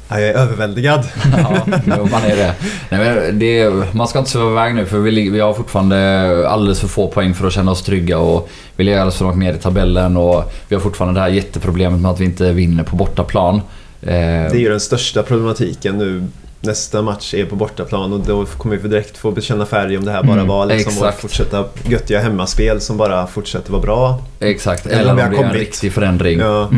ja, 0.09 0.21
jag 0.21 0.29
är 0.29 0.35
överväldigad. 0.35 1.05
Ja, 1.37 1.57
jo, 1.99 2.09
man 2.11 2.23
är 2.23 2.37
det. 2.37 2.55
Nej, 2.91 3.33
det. 3.33 3.71
Man 3.95 4.09
ska 4.09 4.19
inte 4.19 4.31
sväva 4.31 4.51
iväg 4.51 4.75
nu 4.75 4.87
för 4.87 4.99
vi, 4.99 5.31
vi 5.31 5.41
har 5.41 5.55
fortfarande 5.55 6.49
alldeles 6.49 6.81
för 6.81 6.89
få 6.89 7.09
poäng 7.09 7.35
för 7.35 7.47
att 7.47 7.53
känna 7.53 7.71
oss 7.71 7.83
trygga 7.83 8.19
och 8.19 8.49
vi 8.77 8.85
ligger 8.85 8.99
alldeles 8.99 9.17
för 9.17 9.25
långt 9.25 9.39
ner 9.39 9.55
i 9.55 9.59
tabellen 9.59 10.17
och 10.17 10.53
vi 10.69 10.75
har 10.75 10.83
fortfarande 10.83 11.21
det 11.21 11.25
här 11.25 11.31
jätteproblemet 11.31 12.01
med 12.01 12.11
att 12.11 12.21
vi 12.21 12.25
inte 12.25 12.53
vinner 12.53 12.83
på 12.85 12.97
bortaplan. 12.97 13.55
Eh, 14.03 14.11
Det 14.11 14.13
är 14.53 14.55
ju 14.55 14.69
den 14.69 14.81
största 14.81 15.23
problematiken 15.23 15.99
nu. 15.99 16.25
Nästa 16.61 17.03
match 17.03 17.35
är 17.35 17.45
på 17.45 17.57
bortaplan 17.57 18.13
och 18.13 18.21
då 18.21 18.45
kommer 18.47 18.77
vi 18.77 18.89
direkt 18.89 19.19
få 19.19 19.31
bekänna 19.31 19.67
färg 19.67 19.99
om 19.99 20.05
det 20.05 20.11
här 20.11 20.23
bara 20.23 20.33
Mm, 20.33 20.47
var 20.47 20.67
liksom 20.67 20.93
exakt. 20.93 21.21
fortsätta 21.21 21.65
göttiga 21.89 22.21
hemmaspel 22.21 22.81
som 22.81 22.97
bara 22.97 23.27
fortsätter 23.27 23.73
vara 23.73 23.83
bra. 23.83 24.19
Exakt, 24.41 24.87
Eller 24.87 25.01
eller 25.01 25.13
om 25.13 25.19
om 25.19 25.31
det 25.31 25.39
är 25.39 25.45
en 25.45 25.53
riktig 25.53 25.93
förändring. 25.93 26.39
Ja, 26.39 26.71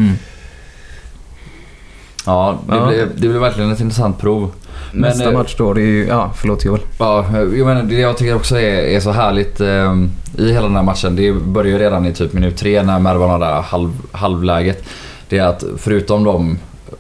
Ja, 2.27 2.59
Mm. 2.69 2.69
det, 2.69 2.77
Ja. 2.77 2.87
Blir, 2.87 3.07
det 3.17 3.29
blir 3.29 3.39
verkligen 3.39 3.71
ett 3.73 3.81
intressant 3.81 4.19
prov. 4.19 4.51
Men, 4.93 5.01
Nästa 5.01 5.25
eh, 5.25 5.33
match 5.33 5.55
då, 5.59 5.73
det 5.73 5.81
är 5.81 5.87
ju... 5.87 6.07
Ja, 6.07 6.31
förlåt 6.37 6.65
Joel. 6.65 6.81
Ja, 6.99 7.25
jag 7.33 7.67
menar, 7.67 7.83
det 7.83 7.95
jag 7.95 8.17
tycker 8.17 8.37
också 8.37 8.57
är, 8.57 8.83
är 8.83 9.01
så 9.01 9.11
härligt 9.11 9.61
eh, 9.61 9.95
i 10.39 10.53
hela 10.53 10.67
den 10.67 10.77
här 10.77 10.83
matchen. 10.83 11.17
Det 11.17 11.33
börjar 11.33 11.73
ju 11.73 11.79
redan 11.79 12.07
i 12.07 12.13
typ 12.13 12.33
minut 12.33 12.57
tre 12.57 12.83
när 12.83 12.99
Mervan 12.99 13.31
har 13.31 13.39
det 13.39 13.45
här 13.47 13.63
halv, 13.63 13.91
halvläget. 14.13 14.85
Det 15.29 15.39
är 15.39 15.47
att 15.47 15.65
förutom 15.79 16.25
de 16.25 16.59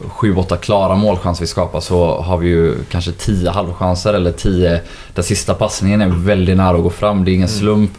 7-8 0.08 0.56
klara 0.56 0.94
målchanser 0.94 1.42
vi 1.42 1.46
skapar 1.46 1.80
så 1.80 2.20
har 2.20 2.36
vi 2.38 2.48
ju 2.48 2.74
kanske 2.90 3.12
10 3.12 3.50
halvchanser 3.50 4.14
eller 4.14 4.32
10 4.32 4.80
där 5.14 5.22
sista 5.22 5.54
passningen 5.54 6.00
är 6.02 6.08
väldigt 6.08 6.56
nära 6.56 6.76
att 6.76 6.82
gå 6.82 6.90
fram. 6.90 7.24
Det 7.24 7.30
är 7.30 7.34
ingen 7.34 7.48
slump 7.48 7.90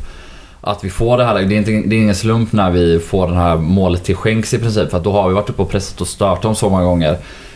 att 0.62 0.84
vi 0.84 0.90
får 0.90 1.18
det 1.18 1.26
här. 1.26 1.34
Det 1.42 1.56
är, 1.56 1.58
inte, 1.58 1.72
det 1.72 1.96
är 1.96 2.00
ingen 2.00 2.16
slump 2.16 2.52
när 2.54 2.72
vi 2.72 3.00
får 3.00 3.28
det 3.28 3.36
här 3.36 3.58
målet 3.58 4.04
till 4.04 4.16
skänks 4.16 4.54
i 4.54 4.60
princip. 4.60 4.92
För 4.92 5.00
då 5.00 5.12
har 5.12 5.28
vi 5.30 5.34
varit 5.36 5.50
uppe 5.50 5.62
och 5.62 5.70
pressat 5.70 6.02
och 6.02 6.08
stört 6.08 6.42
dem 6.42 6.56
så 6.56 6.70
många 6.70 6.84
gånger. 6.84 7.12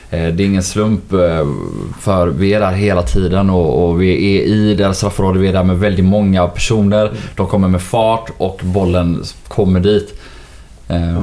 Eh, 0.10 0.28
Det 0.34 0.44
är 0.44 0.46
ingen 0.46 0.64
slump 0.64 1.14
eh, 1.14 1.48
för 2.02 2.28
vi 2.28 2.54
är 2.54 2.60
där 2.60 2.72
hela 2.72 3.02
tiden 3.04 3.50
och, 3.50 3.90
och 3.90 4.02
vi 4.02 4.38
är 4.38 4.44
i 4.44 4.76
deras 4.76 4.98
straffområde. 4.98 5.40
Vi 5.40 5.48
är 5.48 5.54
där 5.54 5.64
med 5.64 5.80
väldigt 5.80 6.06
många 6.06 6.48
personer. 6.48 7.12
De 7.36 7.48
kommer 7.48 7.68
med 7.68 7.82
fart 7.82 8.30
och 8.38 8.60
bollen 8.64 9.24
kommer 9.48 9.80
dit. 9.80 10.22
Eh, 10.88 11.22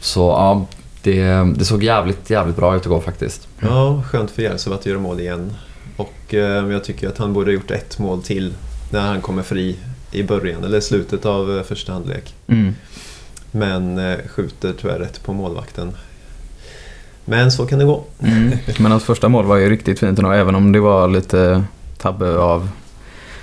Så 0.00 0.20
ja, 0.20 0.66
det, 1.02 1.22
det 1.56 1.64
såg 1.64 1.82
jävligt, 1.82 2.30
jävligt 2.30 2.56
bra 2.56 2.76
ut 2.76 2.86
igår 2.86 3.00
faktiskt. 3.00 3.48
ja 3.60 4.02
skönt 4.06 4.30
för 4.30 4.42
Järvsö 4.42 4.74
att 4.74 4.86
göra 4.86 4.98
mål 4.98 5.20
igen. 5.20 5.52
Och 5.96 6.34
eh, 6.34 6.70
jag 6.72 6.84
tycker 6.84 7.08
att 7.08 7.18
han 7.18 7.32
borde 7.32 7.46
ha 7.50 7.54
gjort 7.54 7.70
ett 7.70 7.98
mål 7.98 8.22
till 8.22 8.52
när 8.90 9.00
han 9.00 9.20
kommer 9.20 9.42
fri 9.42 9.76
i 10.12 10.22
början 10.22 10.64
eller 10.64 10.80
slutet 10.80 11.26
av 11.26 11.58
eh, 11.58 11.62
första 11.62 11.92
halvlek. 11.92 12.34
Mm. 12.46 12.74
Men 13.50 13.98
eh, 13.98 14.18
skjuter 14.28 14.74
tyvärr 14.80 14.98
rätt 14.98 15.22
på 15.22 15.32
målvakten. 15.32 15.92
Men 17.24 17.52
så 17.52 17.66
kan 17.66 17.78
det 17.78 17.84
gå. 17.84 18.04
Mm. 18.22 18.58
Men 18.78 18.90
hans 18.90 19.04
första 19.04 19.28
mål 19.28 19.44
var 19.44 19.56
ju 19.56 19.70
riktigt 19.70 20.00
fint 20.00 20.18
ändå, 20.18 20.30
även 20.30 20.54
om 20.54 20.72
det 20.72 20.80
var 20.80 21.08
lite 21.08 21.64
tabbe 21.98 22.38
av 22.38 22.68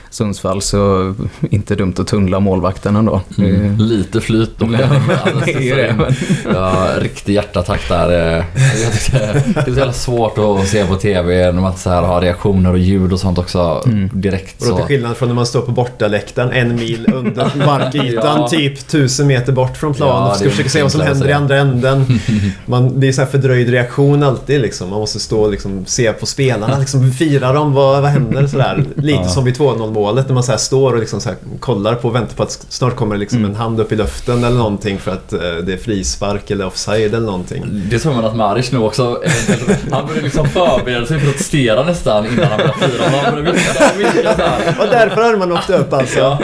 Sundsvall 0.10 0.62
så 0.62 1.14
inte 1.50 1.76
dumt 1.76 1.94
att 1.98 2.08
tunnla 2.08 2.40
målvakten 2.40 2.96
ändå. 2.96 3.22
Mm. 3.38 3.78
Lite 3.78 4.22
flyt 4.22 4.52
det, 4.60 4.66
men- 4.66 6.16
Ja, 6.54 6.88
riktig 7.00 7.34
hjärtattack 7.34 7.82
där. 7.90 8.38
eh. 8.38 8.44
Jag 8.84 8.94
tyckte, 8.94 9.44
det 9.54 9.60
är 9.60 9.64
så 9.74 9.78
jävla 9.80 9.94
svårt 9.94 10.38
att 10.38 10.68
se 10.68 10.86
på 10.86 10.96
TV 10.96 11.52
när 11.52 11.62
man 11.62 11.78
så 11.78 11.90
här 11.90 12.02
har 12.02 12.22
reaktioner 12.22 12.72
och 12.72 12.78
ljud 12.80 13.14
och 13.14 13.20
sånt 13.20 13.38
också 13.38 13.82
Mm. 13.86 14.10
direkt. 14.14 14.62
Och 14.62 14.68
då 14.68 14.74
till 14.76 14.82
Så. 14.84 14.88
skillnad 14.88 15.18
från 15.18 15.30
när 15.30 15.36
man 15.36 15.46
står 15.46 15.62
på 15.62 15.72
bortaläktaren 15.72 16.52
en 16.52 16.76
mil 16.76 17.14
under 17.14 17.52
markytan, 17.66 18.40
Ja. 18.42 18.48
typ 18.48 18.88
tusen 18.88 19.28
meter 19.28 19.52
bort 19.52 19.78
från 19.78 19.94
planen 19.94 20.16
Ja, 20.24 20.30
och 20.32 20.36
ska 20.38 20.50
försöka 20.50 20.70
se 20.70 20.82
vad 20.84 20.92
som 20.92 21.02
händer 21.02 21.30
i 21.30 21.34
andra 21.34 21.58
änden. 21.58 22.06
Man, 22.66 23.00
det 23.00 23.08
är 23.08 23.12
så 23.12 23.22
här 23.22 23.28
fördröjd 23.30 23.70
reaktion 23.70 24.24
alltid 24.24 24.62
liksom. 24.62 24.90
Man 24.90 25.00
måste 25.00 25.20
stå 25.20 25.40
och 25.40 25.52
liksom 25.52 25.86
se 25.86 26.12
på 26.14 26.26
spelarna, 26.26 26.78
liksom 26.80 27.12
fira 27.12 27.54
dem, 27.54 27.74
vad, 27.74 28.02
vad 28.02 28.12
händer 28.12 28.48
sådär. 28.48 28.86
Lite 28.96 29.20
Ja. 29.24 29.28
som 29.28 29.46
vid 29.46 29.58
2-0 29.58 29.92
målet 29.98 30.28
när 30.28 30.34
man 30.34 30.44
så 30.44 30.58
står 30.58 30.94
och 30.94 31.00
liksom 31.00 31.22
så 31.22 31.30
kollar 31.60 31.96
på 31.96 32.08
och 32.08 32.16
väntar 32.16 32.36
på 32.36 32.44
att 32.44 32.66
snart 32.70 32.96
kommer 32.96 33.16
det 33.16 33.20
liksom 33.20 33.38
Mm. 33.40 33.52
en 33.52 33.58
hand 33.58 33.80
upp 33.80 33.92
i 33.92 33.96
luften 33.96 34.44
eller 34.44 34.58
någonting 34.58 35.00
för 35.00 35.12
att 35.12 35.34
eh, 35.34 35.40
det 35.40 35.74
är 35.74 35.78
frispark 35.78 36.52
eller 36.52 36.66
offside 36.66 37.14
eller 37.14 37.26
någonting. 37.26 37.64
Det 37.90 38.00
tror 38.00 38.14
man 38.14 38.26
att 38.26 38.36
Maric 38.36 38.72
nu 38.72 38.78
också, 38.80 39.22
eventuellt- 39.24 39.92
han 39.92 40.06
började 40.08 40.24
liksom 40.24 40.48
förbereda 40.50 41.06
sig 41.06 41.20
för 41.20 41.28
att 41.28 41.34
protestera 41.34 41.84
nästan 41.84 42.26
innan 42.26 42.46
han 42.46 42.58
började 42.58 42.74
fira. 42.80 43.04
Han 43.10 43.34
började 43.36 43.42
vinka 43.52 43.92
och 43.96 44.00
vinka 44.00 44.36
så 44.36 44.42
här. 44.42 44.76
Och 44.80 44.88
därför 44.92 45.22
hade 45.24 45.38
man 45.38 45.52
åkt 45.52 45.70
upp 45.70 45.94
alltså. 45.94 46.20
Ja. 46.20 46.38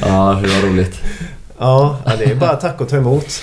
ja, 0.00 0.38
det 0.42 0.48
var 0.48 0.68
roligt. 0.70 1.00
Ja, 1.58 1.98
ja, 2.04 2.12
det 2.18 2.24
är 2.24 2.34
bara 2.34 2.56
tack 2.56 2.80
och 2.80 2.88
ta 2.88 2.96
emot. 2.96 3.42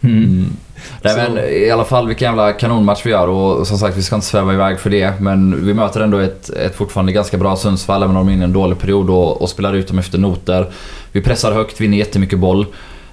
Mm. 0.00 0.56
Nej 1.02 1.14
Så- 1.14 1.18
men 1.20 1.38
i 1.38 1.70
alla 1.70 1.84
fall 1.84 2.06
vilken 2.06 2.26
jävla 2.28 2.52
kanonmatch 2.52 3.00
vi 3.06 3.10
gör 3.10 3.28
och 3.28 3.66
som 3.66 3.78
sagt 3.78 3.96
vi 3.96 4.02
ska 4.02 4.14
inte 4.14 4.26
sväva 4.26 4.52
iväg 4.54 4.80
för 4.80 4.90
det. 4.90 5.20
Men 5.20 5.66
vi 5.66 5.74
möter 5.74 6.00
ändå 6.00 6.18
ett, 6.18 6.50
ett 6.50 6.74
fortfarande 6.74 7.12
ganska 7.12 7.36
bra 7.36 7.56
Sundsvall 7.56 8.02
även 8.02 8.16
om 8.16 8.26
de 8.26 8.32
är 8.32 8.34
inne 8.36 8.42
i 8.42 8.44
en 8.44 8.52
dålig 8.52 8.78
period 8.78 9.10
och, 9.10 9.42
och 9.42 9.48
spelar 9.48 9.74
ut 9.74 9.88
dem 9.88 9.98
efter 9.98 10.18
noter. 10.18 10.66
Vi 11.12 11.20
pressar 11.20 11.52
högt, 11.52 11.80
vinner 11.80 11.98
jättemycket 11.98 12.38
boll. 12.38 12.66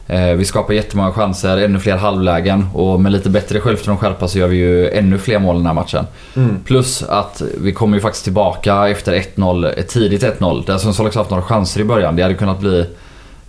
Eh, 0.08 0.34
vi 0.34 0.46
skapar 0.46 0.74
jättemånga 0.74 1.12
chanser, 1.12 1.58
ännu 1.58 1.80
fler 1.80 1.98
halvlägen 1.98 2.68
och 2.74 3.02
med 3.02 3.12
lite 3.12 3.30
bättre 3.30 3.60
självförtroende 3.60 3.98
och 4.06 4.12
skärpa 4.12 4.28
så 4.28 4.40
gör 4.40 4.48
vi 4.48 4.58
ju 4.58 4.90
ännu 4.90 5.18
fler 5.18 5.40
mål 5.40 5.56
den 5.56 5.66
här 5.66 5.74
matchen. 5.74 6.06
Mm. 6.36 6.58
Plus 6.66 7.04
att 7.04 7.42
vi 7.62 7.74
kommer 7.74 7.98
ju 7.98 8.02
faktiskt 8.02 8.24
tillbaka 8.24 8.88
efter 8.90 9.14
1-0, 9.36 9.74
ett 9.78 9.88
tidigt 9.88 10.24
1-0. 10.24 10.66
Där 10.66 10.78
Sundsvall 10.78 11.08
också 11.08 11.20
haft 11.20 11.30
några 11.32 11.44
chanser 11.44 11.82
i 11.82 11.84
början. 11.84 12.16
Det 12.16 12.22
hade 12.24 12.36
kunnat 12.36 12.60
bli 12.60 12.86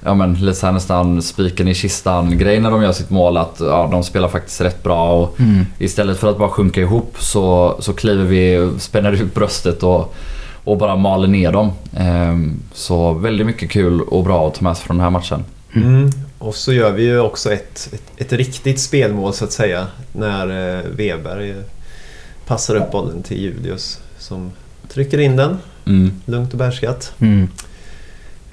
ja, 0.04 0.14
men, 0.14 0.34
lite 0.34 0.72
nästan 0.72 1.22
spiken 1.22 1.68
i 1.68 1.74
kistan 1.74 2.38
grej 2.38 2.60
när 2.60 2.70
de 2.70 2.82
gör 2.82 2.92
sitt 2.92 3.10
mål. 3.10 3.36
Att 3.36 3.56
ja, 3.60 3.88
de 3.92 4.04
spelar 4.04 4.28
faktiskt 4.28 4.60
rätt 4.60 4.82
bra 4.82 5.12
och 5.12 5.40
Mm. 5.40 5.66
istället 5.78 6.18
för 6.18 6.30
att 6.30 6.38
bara 6.38 6.48
sjunka 6.48 6.80
ihop 6.80 7.16
så, 7.18 7.76
så 7.78 7.92
kliver 7.92 8.24
vi, 8.24 8.70
spänner 8.78 9.12
ut 9.12 9.34
bröstet 9.34 9.82
och, 9.82 10.14
och 10.64 10.78
bara 10.78 10.96
maler 10.96 11.28
ner 11.28 11.52
dem. 11.52 11.72
Ehm, 11.96 12.60
så 12.72 13.12
väldigt 13.12 13.46
mycket 13.46 13.70
kul 13.70 14.00
och 14.00 14.24
bra 14.24 14.48
att 14.48 14.54
ta 14.54 14.62
med 14.64 14.76
sig 14.76 14.86
från 14.86 14.96
den 14.96 15.04
här 15.04 15.10
matchen. 15.10 15.44
Mm. 15.74 16.10
Och 16.38 16.54
så 16.54 16.72
gör 16.72 16.92
vi 16.92 17.02
ju 17.02 17.20
också 17.20 17.52
ett, 17.52 17.88
ett, 17.92 18.02
ett 18.16 18.32
riktigt 18.32 18.80
spelmål 18.80 19.32
så 19.34 19.44
att 19.44 19.52
säga 19.52 19.86
när 20.12 20.76
eh, 20.78 20.84
Weberg 20.90 21.50
eh, 21.50 21.56
passar 22.46 22.74
upp 22.76 22.90
bollen 22.92 23.22
till 23.22 23.40
Julius 23.40 24.00
som 24.18 24.52
trycker 24.88 25.18
in 25.20 25.36
den 25.36 25.58
Mm. 25.86 26.12
lugnt 26.26 26.52
och 26.52 26.58
behärskat. 26.58 27.12
Mm. 27.18 27.48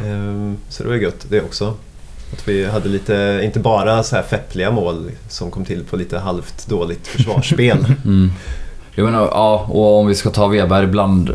Ehm, 0.05 0.58
Så 0.70 0.84
det 0.84 0.89
var 0.89 0.96
gött 0.96 1.25
det 1.29 1.41
också. 1.41 1.74
Att 2.34 2.48
vi 2.48 2.65
hade 2.70 2.89
lite, 2.89 3.41
inte 3.43 3.60
bara 3.60 4.03
så 4.03 4.15
här 4.15 4.24
feppliga 4.24 4.72
mål 4.72 5.12
som 5.29 5.51
kom 5.51 5.65
till 5.65 5.84
på 5.84 5.96
lite 5.96 6.20
halvt 6.20 6.67
dåligt 6.67 7.08
försvarsspel. 7.08 7.77
Mm. 8.05 8.31
Jag 8.96 9.05
menar, 9.05 9.22
ja, 9.22 9.65
och 9.70 10.00
om 10.00 10.08
vi 10.08 10.15
ska 10.15 10.29
ta 10.29 10.48
Weber 10.48 10.86
bland, 10.86 11.31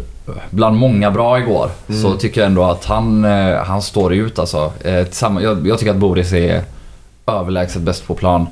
bland 0.51 0.77
många 0.77 1.11
bra 1.11 1.39
igår 1.39 1.71
Mm. 1.89 2.03
så 2.03 2.17
tycker 2.17 2.41
jag 2.41 2.49
ändå 2.49 2.65
att 2.65 2.85
han, 2.85 3.25
eh, 3.25 3.57
han 3.65 3.83
står 3.83 4.15
ut 4.15 4.39
alltså. 4.39 4.73
Eh, 4.85 5.07
jag, 5.43 5.67
jag 5.67 5.79
tycker 5.79 5.91
att 5.91 5.97
Boris 5.97 6.33
är 6.33 6.63
överlägset 7.27 7.83
bäst 7.83 8.07
på 8.07 8.15
plan. 8.15 8.47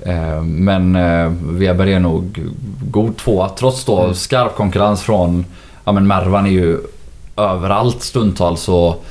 Eh, 0.00 0.42
Men 0.42 0.96
eh, 0.96 1.32
Weber 1.42 1.86
är 1.86 2.00
nog 2.00 2.40
god 2.90 3.16
tvåa 3.16 3.48
trots 3.48 3.84
då 3.84 4.00
Mm. 4.02 4.14
skarp 4.14 4.54
konkurrens 4.56 5.02
från 5.02 5.44
Ja 5.84 5.92
men 5.92 6.06
Mervan 6.06 6.46
är 6.46 6.50
ju 6.50 6.78
överallt 7.36 8.02
stundtals 8.02 8.68
och 8.68 9.04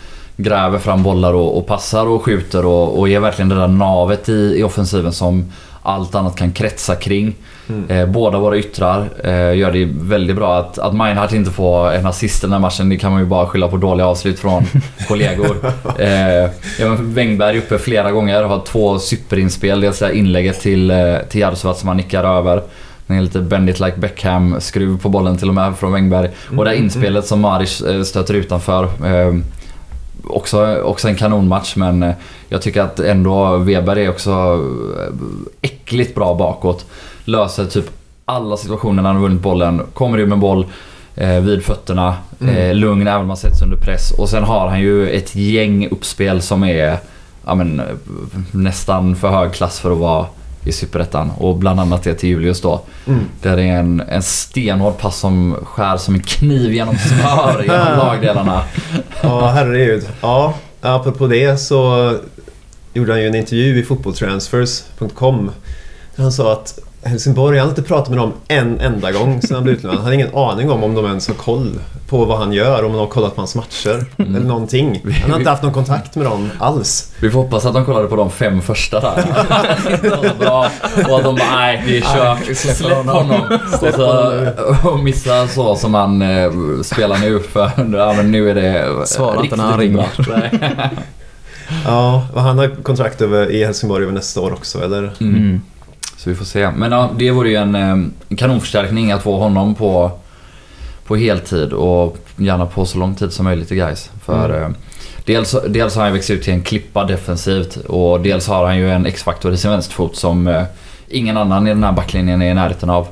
gräver 0.44 0.80
fram 0.80 1.04
bollar 1.04 1.34
och, 1.34 1.58
och 1.58 1.68
passar 1.68 2.06
och 2.06 2.24
skjuter 2.24 2.66
och, 2.66 3.00
och 3.00 3.10
är 3.10 3.20
verkligen 3.20 3.50
det 3.50 3.56
där 3.56 3.68
navet 3.68 4.30
i, 4.30 4.54
i 4.58 4.64
offensiven 4.64 5.14
som 5.14 5.52
allt 5.84 6.16
annat 6.16 6.36
kan 6.36 6.52
kretsa 6.52 6.96
kring. 6.96 7.36
Mm. 7.70 7.90
Eh, 7.90 8.06
båda 8.06 8.40
våra 8.40 8.58
yttrar 8.58 9.10
eh, 9.24 9.58
gör 9.58 9.72
det 9.72 9.90
väldigt 9.92 10.36
bra. 10.36 10.58
Att, 10.58 10.80
att 10.80 10.94
Meinhardt 10.94 11.34
inte 11.34 11.52
får 11.52 11.92
en 11.92 12.06
assist 12.06 12.42
den 12.42 12.52
här 12.52 12.60
matchen, 12.60 12.90
det 12.90 12.98
kan 12.98 13.12
man 13.12 13.22
ju 13.22 13.28
bara 13.28 13.48
skylla 13.48 13.68
på 13.68 13.78
dåliga 13.78 14.08
avslut 14.08 14.40
från 14.40 14.66
kollegor. 15.08 15.58
Eh, 16.00 16.50
ja, 16.80 16.98
Wängberg 17.00 17.58
uppe 17.58 17.78
flera 17.78 18.12
gånger, 18.12 18.44
har 18.44 18.62
två 18.66 19.00
superinspel. 19.00 19.82
Dels 19.82 20.00
det 20.00 20.06
här 20.06 20.14
inlägget 20.14 20.62
till, 20.62 20.92
eh, 20.92 21.18
till 21.30 21.42
Jarsuvat 21.42 21.78
som 21.78 21.88
han 21.88 21.98
nickar 21.98 22.24
över. 22.24 22.62
Med 23.08 23.24
lite 23.24 23.40
bend 23.40 23.70
it 23.70 23.80
like 23.80 23.98
Beckham-skruv 23.98 25.02
på 25.02 25.10
bollen 25.10 25.38
till 25.38 25.48
och 25.48 25.56
med 25.56 25.78
från 25.78 25.94
Wängberg. 25.94 26.30
Och 26.58 26.66
det 26.66 26.70
här 26.70 26.78
Mm, 26.78 26.84
inspelet 26.84 27.26
som 27.26 27.42
Maric 27.42 27.82
eh, 27.82 28.04
stöter 28.04 28.34
utanför. 28.34 28.84
Eh, 28.84 29.34
också, 30.24 30.82
också 30.82 31.08
en 31.08 31.16
kanonmatch 31.16 31.76
men 31.76 32.04
eh, 32.04 32.14
jag 32.50 32.62
tycker 32.62 32.82
att 32.82 33.00
ändå 33.00 33.58
Weber 33.58 33.98
är 33.98 34.10
också 34.10 34.32
eh, 35.00 35.14
äckligt 35.62 36.16
bra 36.16 36.36
bakåt. 36.36 36.86
Löser 37.26 37.66
typ 37.66 37.90
alla 38.26 38.58
situationer 38.58 39.02
när 39.02 39.10
han 39.10 39.16
har 39.16 39.24
vunnit 39.24 39.42
bollen. 39.42 39.82
Kommer 39.94 40.18
ut 40.18 40.30
med 40.30 40.40
boll 40.40 40.66
eh, 41.16 41.40
vid 41.40 41.64
fötterna. 41.64 42.16
Mm. 42.42 42.56
Eh, 42.56 42.76
lugn 42.76 43.08
även 43.08 43.22
om 43.22 43.28
man 43.28 43.38
sätts 43.38 43.62
under 43.62 43.78
press. 43.78 44.12
Och 44.12 44.30
sen 44.30 44.44
har 44.44 44.68
han 44.68 44.80
ju 44.80 45.10
ett 45.10 45.36
gäng 45.36 45.88
uppspel 45.88 46.42
som 46.42 46.64
är 46.64 46.98
ja, 47.46 47.56
men, 47.56 47.80
eh, 47.80 47.86
nästan 48.52 49.16
för 49.16 49.30
hög 49.30 49.54
klass 49.54 49.80
för 49.80 49.92
att 49.92 49.98
vara 49.98 50.26
i 50.66 50.72
Superettan. 50.72 51.32
Och 51.38 51.56
bland 51.56 51.80
annat 51.80 52.04
det 52.04 52.14
till 52.14 52.30
Julius 52.30 52.62
då. 52.62 52.82
Mm. 53.08 53.26
Där 53.42 53.56
det 53.56 53.64
är 53.64 53.80
en, 53.80 54.02
en 54.10 54.24
stenhård 54.24 54.98
pass 54.98 55.20
som 55.20 55.56
skär 55.64 55.98
som 55.98 56.16
en 56.16 56.22
kniv 56.22 56.74
genom 56.74 56.98
smör 56.98 57.64
genom 57.64 57.98
lagdelarna. 57.98 58.64
Ja, 59.22 59.48
herregud. 59.48 60.08
Ja, 60.22 60.54
apropå 60.82 61.28
det 61.28 61.58
så 61.58 62.14
gjorde 62.94 63.12
han 63.12 63.22
ju 63.22 63.28
en 63.28 63.36
intervju 63.36 63.80
i 63.80 63.84
fotbolltransfers.com 63.84 65.52
där 66.16 66.24
han 66.24 66.32
sa 66.32 66.54
att 66.54 66.80
Helsingborg, 67.04 67.58
han 67.58 67.68
har 67.68 67.72
inte 67.72 67.82
pratat 67.84 68.10
med 68.10 68.18
dem 68.18 68.34
en 68.48 68.80
enda 68.80 69.12
gång 69.12 69.42
sedan 69.42 69.56
han 69.56 69.64
blev 69.64 69.76
utlånad. 69.76 69.98
Han 69.98 70.06
har 70.06 70.14
ingen 70.14 70.36
aning 70.36 70.72
om 70.72 70.84
om 70.84 70.94
de 70.96 71.06
ens 71.06 71.28
har 71.28 71.36
koll 71.36 71.80
på 72.10 72.26
vad 72.26 72.38
han 72.38 72.54
gör, 72.54 72.84
om 72.86 72.92
de 72.92 72.98
har 73.00 73.08
kollat 73.08 73.36
på 73.36 73.42
hans 73.42 73.56
matcher 73.56 74.06
Mm. 74.18 74.36
eller 74.36 74.46
någonting. 74.48 75.02
Han 75.22 75.32
har 75.32 75.38
inte 75.38 75.50
haft 75.50 75.64
någon 75.64 75.74
kontakt 75.74 76.16
med 76.16 76.26
dem 76.26 76.50
alls. 76.60 77.12
Vi 77.20 77.30
får 77.32 77.40
hoppas 77.44 77.66
att 77.66 77.74
de 77.74 77.86
kollade 77.86 78.08
på 78.08 78.16
de 78.16 78.32
fem 78.32 78.62
första 78.62 79.00
där. 79.00 79.24
Bra. 80.40 80.70
Och 81.10 81.18
att 81.18 81.24
de 81.24 81.36
bara, 81.36 81.56
nej 81.56 81.84
det 81.88 81.98
är 81.98 82.02
kört. 82.02 82.58
Släpp 82.58 82.78
Släpp 82.78 82.92
honom." 82.98 83.16
honom. 83.30 83.42
Och, 83.82 83.94
så, 83.94 84.90
och 84.90 85.00
missa 85.00 85.48
så 85.48 85.76
som 85.76 85.94
han 85.94 86.22
eh, 86.22 86.52
spelar 86.84 87.18
nu. 87.18 87.40
För 87.40 87.72
ja, 87.98 88.14
men 88.14 88.32
nu 88.32 88.50
är 88.50 88.56
det 88.56 89.08
Svara 89.08 89.44
inte 89.44 89.56
när 89.56 89.64
han 89.64 89.80
riktigt 89.80 90.28
ringer. 90.28 90.90
Ja, 91.86 92.28
och 92.34 92.42
han 92.42 92.58
har 92.58 92.84
kontrakt 92.84 93.22
över, 93.22 93.52
i 93.52 93.66
Helsingborg 93.66 94.04
över 94.04 94.14
nästa 94.14 94.42
år 94.42 94.52
också, 94.54 94.84
eller? 94.84 95.12
Mm. 95.22 95.62
Mm. 96.22 96.24
Så 96.24 96.30
vi 96.30 96.36
får 96.36 96.46
se. 96.46 96.72
Men 96.72 96.92
ja, 96.92 97.10
det 97.18 97.32
vore 97.32 97.50
ju 97.50 97.56
en, 97.56 97.76
eh, 97.76 97.90
en 98.30 98.38
kanonförstärkning 98.38 99.12
att 99.12 99.24
få 99.24 99.38
honom 99.38 99.76
på, 99.76 100.12
på 101.06 101.16
heltid 101.16 101.74
och 101.74 102.18
gärna 102.38 102.66
på 102.66 102.86
så 102.86 102.98
lång 102.98 103.16
tid 103.16 103.32
som 103.34 103.46
möjligt 103.46 103.72
i 103.72 103.76
guys. 103.76 104.10
För 104.26 104.50
Mm. 104.50 104.64
eh, 104.64 104.78
dels, 105.26 105.56
dels 105.70 105.96
har 105.96 106.04
han 106.04 106.14
växt 106.14 106.30
ut 106.30 106.44
till 106.44 106.54
en 106.54 106.62
klippa 106.62 107.04
defensivt 107.04 107.76
och 107.76 108.22
dels 108.22 108.48
har 108.48 108.66
han 108.66 108.78
ju 108.78 108.92
en 108.92 109.06
X-faktor 109.06 109.54
i 109.54 109.58
sin 109.58 109.72
vänsterfot 109.72 110.16
som 110.16 110.48
eh, 110.48 110.64
ingen 111.08 111.38
annan 111.38 111.68
i 111.68 111.70
den 111.70 111.84
här 111.84 111.92
backlinjen 111.92 112.42
är 112.42 112.52
i 112.52 112.54
närheten 112.54 112.90
av. 112.90 113.08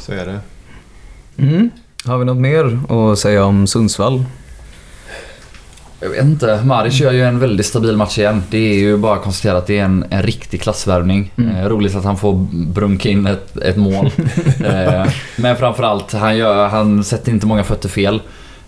Så 0.00 0.12
är 0.12 0.26
det. 0.26 0.40
Mm. 1.42 1.70
Har 2.04 2.18
vi 2.18 2.24
något 2.24 2.36
mer 2.36 2.78
att 2.92 3.18
säga 3.18 3.44
om 3.44 3.66
Sundsvall? 3.66 4.24
Jag 6.00 6.08
vet 6.08 6.24
inte. 6.24 6.60
Maric 6.64 7.00
gör 7.00 7.12
ju 7.12 7.22
en 7.22 7.38
väldigt 7.38 7.66
stabil 7.66 7.96
match 7.96 8.18
igen. 8.18 8.42
Det 8.50 8.58
är 8.58 8.74
ju 8.74 8.96
bara 8.96 9.14
att 9.14 9.22
konstatera 9.22 9.58
att 9.58 9.66
det 9.66 9.78
är 9.78 9.84
en, 9.84 10.04
en 10.10 10.22
riktig 10.22 10.62
klassvärvning. 10.62 11.32
Mm. 11.36 11.56
Eh, 11.56 11.68
roligt 11.68 11.96
att 11.96 12.04
han 12.04 12.16
får 12.16 12.34
brunka 12.50 13.08
in 13.08 13.26
ett, 13.26 13.56
ett 13.56 13.76
mål. 13.76 14.06
eh, 14.64 15.06
men 15.36 15.56
framförallt, 15.56 16.12
han, 16.12 16.36
gör, 16.36 16.68
han 16.68 17.04
sätter 17.04 17.32
inte 17.32 17.46
många 17.46 17.64
fötter 17.64 17.88
fel. 17.88 18.20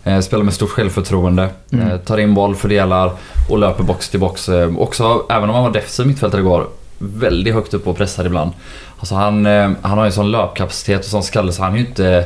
Eh, 0.04 0.20
spelar 0.20 0.44
med 0.44 0.54
stort 0.54 0.70
självförtroende. 0.70 1.48
Mm. 1.72 1.88
Eh, 1.88 1.96
tar 1.98 2.18
in 2.18 2.34
boll, 2.34 2.54
fördelar 2.54 3.12
och 3.50 3.58
löper 3.58 3.84
box 3.84 4.08
till 4.08 4.20
box. 4.20 4.48
Eh, 4.48 4.78
också, 4.78 5.26
även 5.30 5.48
om 5.48 5.54
han 5.54 5.64
var 5.64 5.70
defensiv 5.70 6.06
mittfältare 6.06 6.40
igår, 6.40 6.66
väldigt 6.98 7.54
högt 7.54 7.74
upp 7.74 7.86
och 7.86 7.96
pressar 7.96 8.24
ibland. 8.24 8.50
Alltså 8.98 9.14
han, 9.14 9.46
eh, 9.46 9.70
han 9.82 9.98
har 9.98 10.04
ju 10.04 10.12
sån 10.12 10.30
löpkapacitet 10.30 11.00
och 11.00 11.10
sån 11.10 11.22
skalle 11.22 11.52
så 11.52 11.62
han 11.62 11.72
är 11.72 11.78
ju 11.78 11.86
inte, 11.86 12.24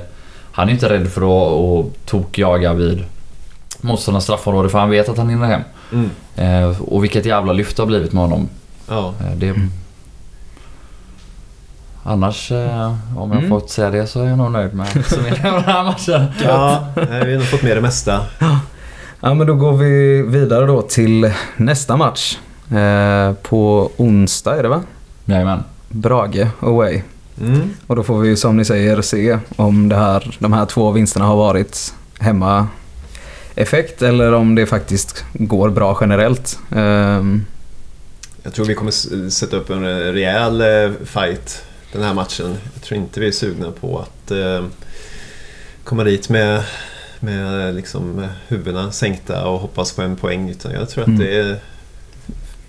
han 0.53 0.69
är 0.69 0.73
inte 0.73 0.89
rädd 0.89 1.09
för 1.09 1.21
att, 1.21 1.87
att 1.87 2.07
tokjaga 2.07 2.73
vid 2.73 3.05
motståndarens 3.81 4.25
straffområde 4.25 4.69
för 4.69 4.79
han 4.79 4.91
vet 4.91 5.09
att 5.09 5.19
han 5.19 5.29
hinner 5.29 5.47
hem. 5.47 5.61
Mm. 5.93 6.11
Eh, 6.37 6.81
och 6.83 7.05
vilket 7.05 7.27
jävla 7.27 7.53
lyft 7.53 7.77
det 7.77 7.83
har 7.83 7.87
blivit 7.87 8.13
med 8.13 8.23
honom. 8.23 8.49
Ja. 8.89 9.15
Eh, 9.21 9.37
det... 9.37 9.55
Annars, 12.03 12.53
eh, 12.53 12.95
om 13.17 13.31
jag 13.31 13.39
Mm. 13.39 13.49
fått 13.51 13.71
säga 13.71 13.91
det 13.91 14.07
så 14.07 14.21
är 14.23 14.29
jag 14.29 14.39
nog 14.39 14.51
nöjd 14.53 14.75
med 14.75 15.05
summeringen 15.07 15.47
av 15.47 15.53
den 15.63 15.63
här 15.75 15.85
matchen. 15.85 16.27
ja, 16.43 16.85
vi 16.95 17.03
har 17.33 17.39
nog 17.39 17.45
fått 17.51 17.63
med 17.63 17.77
det 17.77 17.81
mesta. 17.81 18.21
Ja, 19.21 19.35
men 19.35 19.47
då 19.47 19.55
går 19.55 19.73
vi 19.73 20.23
vidare 20.23 20.67
då 20.67 20.83
till 20.83 21.33
nästa 21.57 21.97
match. 21.97 22.39
Eh, 22.71 23.33
på 23.43 23.91
onsdag 23.97 24.57
är 24.59 24.63
det 24.63 24.69
va? 24.69 24.83
Jajamän. 25.25 25.65
Brage 25.89 26.47
away. 26.61 27.03
Mm. 27.41 27.71
Och 27.87 27.97
då 27.97 28.03
får 28.03 28.19
vi 28.19 28.37
som 28.37 28.57
ni 28.57 28.65
säger 28.65 29.03
se 29.03 29.39
om 29.57 29.89
det 29.89 29.97
här, 29.97 30.37
de 30.39 30.53
här 30.53 30.67
två 30.67 30.91
vinsterna 30.91 31.25
har 31.27 31.37
varit 31.37 31.95
hemma 32.19 32.67
effekt 33.55 34.03
eller 34.03 34.33
om 34.33 34.55
det 34.55 34.67
faktiskt 34.67 35.25
går 35.33 35.71
bra 35.71 35.99
generellt. 36.01 36.59
Ehm, 36.77 37.47
Jag 38.43 38.53
tror 38.55 38.67
vi 38.67 38.75
kommer 38.75 39.31
sätta 39.31 39.57
upp 39.57 39.71
en 39.71 39.85
rejäl 40.13 40.61
eh, 40.61 40.93
fight 41.05 41.63
den 41.93 42.03
här 42.03 42.15
matchen. 42.15 42.57
Jag 42.75 42.83
tror 42.83 43.01
inte 43.01 43.21
vi 43.21 43.27
är 43.29 43.33
sugna 43.33 43.71
på 43.81 43.99
att 43.99 44.31
eh, 44.31 44.65
komma 45.85 46.05
dit 46.05 46.29
med, 46.29 46.63
med 47.21 47.75
liksom 47.75 48.19
eh, 48.19 48.29
huvudena 48.49 48.93
sänkta 48.93 49.47
och 49.49 49.61
hoppas 49.61 49.93
på 49.93 50.03
en 50.03 50.17
poäng. 50.17 50.49
Utan 50.51 50.73
jag 50.73 50.89
tror 50.89 51.03
att 51.03 51.09
Mm. 51.09 51.21
det 51.21 51.39
är 51.41 51.57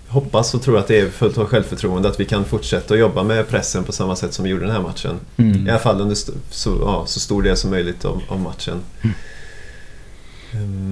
hoppas 0.07 0.53
och 0.53 0.61
tror 0.61 0.77
att 0.77 0.87
det 0.87 0.99
är 0.99 1.09
fullt 1.09 1.37
av 1.37 1.45
självförtroende 1.45 2.09
att 2.09 2.19
vi 2.19 2.25
kan 2.25 2.45
fortsätta 2.45 2.93
att 2.93 2.99
jobba 2.99 3.23
med 3.23 3.47
pressen 3.49 3.83
på 3.83 3.91
samma 3.91 4.15
sätt 4.15 4.33
som 4.33 4.43
vi 4.43 4.49
gjorde 4.51 4.65
den 4.65 4.71
här 4.75 4.81
matchen. 4.81 5.19
mm. 5.37 5.67
I 5.67 5.69
alla 5.69 5.79
fall 5.79 6.01
under 6.01 6.17
så, 6.49 6.77
ja, 6.81 7.03
så 7.07 7.19
stor 7.19 7.41
del 7.43 7.57
som 7.57 7.69
möjligt 7.69 8.05
av, 8.05 8.21
av 8.27 8.39
matchen. 8.39 8.79
Mm. 9.01 9.15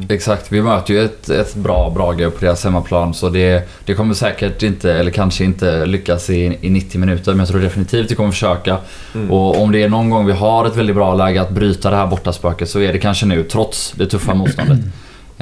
Exakt, 0.10 0.52
vi 0.52 0.62
möter 0.62 0.94
ju 0.94 1.06
ett, 1.06 1.30
ett 1.30 1.56
bra 1.56 1.90
Brage 1.90 2.34
på 2.34 2.46
deras 2.46 2.64
hemmaplan 2.64 3.14
så 3.14 3.30
det, 3.30 3.70
det 3.86 3.94
kommer 3.94 4.14
säkert 4.14 4.64
inte, 4.64 4.94
eller 4.94 5.12
kanske 5.12 5.44
inte 5.44 5.86
lyckas 5.86 6.30
i, 6.30 6.58
i 6.62 6.70
90 6.70 7.00
minuter 7.00 7.32
men 7.32 7.40
jag 7.40 7.48
tror 7.48 7.60
definitivt 7.60 8.12
vi 8.12 8.16
kommer 8.16 8.32
försöka. 8.32 8.78
Mm. 9.16 9.32
Och 9.32 9.62
om 9.62 9.72
det 9.72 9.84
är 9.84 9.90
någon 9.90 10.10
gång 10.10 10.26
vi 10.26 10.34
har 10.34 10.66
ett 10.66 10.76
väldigt 10.76 10.96
bra 10.96 11.14
läge 11.14 11.42
att 11.42 11.50
bryta 11.50 11.90
det 11.90 11.96
här 11.96 12.08
bortaspöket 12.08 12.70
så 12.70 12.80
är 12.80 12.94
det 12.94 13.00
kanske 13.00 13.26
nu 13.26 13.44
trots 13.44 13.94
det 13.96 14.06
tuffa 14.06 14.34
motståndet. 14.34 14.80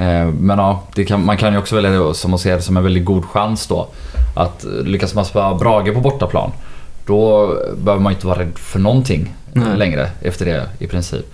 Eh, 0.00 0.26
Men 0.26 0.58
ja, 0.58 0.82
kan, 1.08 1.24
man 1.24 1.36
kan 1.36 1.52
ju 1.52 1.58
också 1.58 1.74
välja 1.74 1.90
det 1.90 2.14
som 2.14 2.34
att 2.34 2.40
se 2.40 2.54
det 2.54 2.62
som 2.62 2.76
en 2.76 2.82
väldigt 2.82 3.04
god 3.04 3.24
chans 3.24 3.66
då. 3.66 3.88
Att 4.36 4.66
lyckas 4.84 5.14
man 5.14 5.24
spela 5.24 5.54
Brage 5.54 5.94
på 5.94 6.00
bortaplan 6.00 6.50
då 7.08 7.46
behöver 7.76 8.02
man 8.02 8.12
inte 8.12 8.26
vara 8.26 8.38
rädd 8.38 8.58
för 8.58 8.78
någonting 8.78 9.34
Nej. 9.52 9.76
längre 9.76 10.10
efter 10.22 10.46
det 10.46 10.68
i 10.78 10.86
princip. 10.86 11.26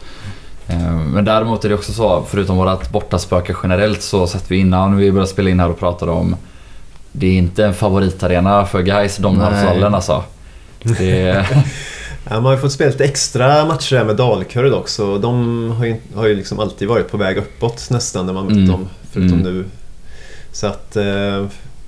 Eh, 0.68 0.92
Men 0.92 1.25
däremot 1.25 1.64
är 1.64 1.68
det 1.68 1.75
också 1.75 1.92
så, 1.92 2.25
förutom 2.28 2.56
vårat 2.56 2.90
bortaspöke 2.90 3.54
generellt 3.62 4.02
så 4.02 4.26
satt 4.26 4.50
vi 4.50 4.56
innan 4.56 4.97
vi 4.97 5.12
började 5.12 5.30
spela 5.30 5.50
in 5.50 5.61
här 5.61 5.68
och 5.71 5.78
pratade 5.78 6.12
om 6.12 6.37
det 7.12 7.26
är 7.26 7.33
inte 7.33 7.64
en 7.64 7.75
favoritarena 7.75 8.66
för 8.66 8.83
guys 8.83 9.16
Domnarvsvallen 9.16 9.80
Nej. 9.83 9.94
alltså. 9.94 10.23
Det, 10.83 11.47
Ja, 12.28 12.35
man 12.35 12.44
har 12.44 12.52
ju 12.52 12.59
fått 12.59 12.73
spela 12.73 12.90
lite 12.90 13.04
extra 13.04 13.64
matcher 13.64 13.97
här 13.97 14.04
med 14.04 14.16
Dalkurd 14.16 14.73
också. 14.73 15.18
De 15.18 15.71
har 15.71 15.85
ju, 15.85 15.97
har 16.14 16.26
ju 16.26 16.35
liksom 16.35 16.61
alltid 16.61 16.88
varit 16.88 17.11
på 17.11 17.16
väg 17.16 17.37
uppåt 17.37 17.90
nästan 17.90 18.26
när 18.26 18.33
man 18.33 18.44
mött 18.44 18.52
Mm. 18.52 18.66
dem. 18.68 18.88
Förutom 19.12 19.40
Mm. 19.40 19.52
nu. 19.54 19.64
Så 20.52 20.66
att... 20.66 20.97
Eh, 20.97 21.44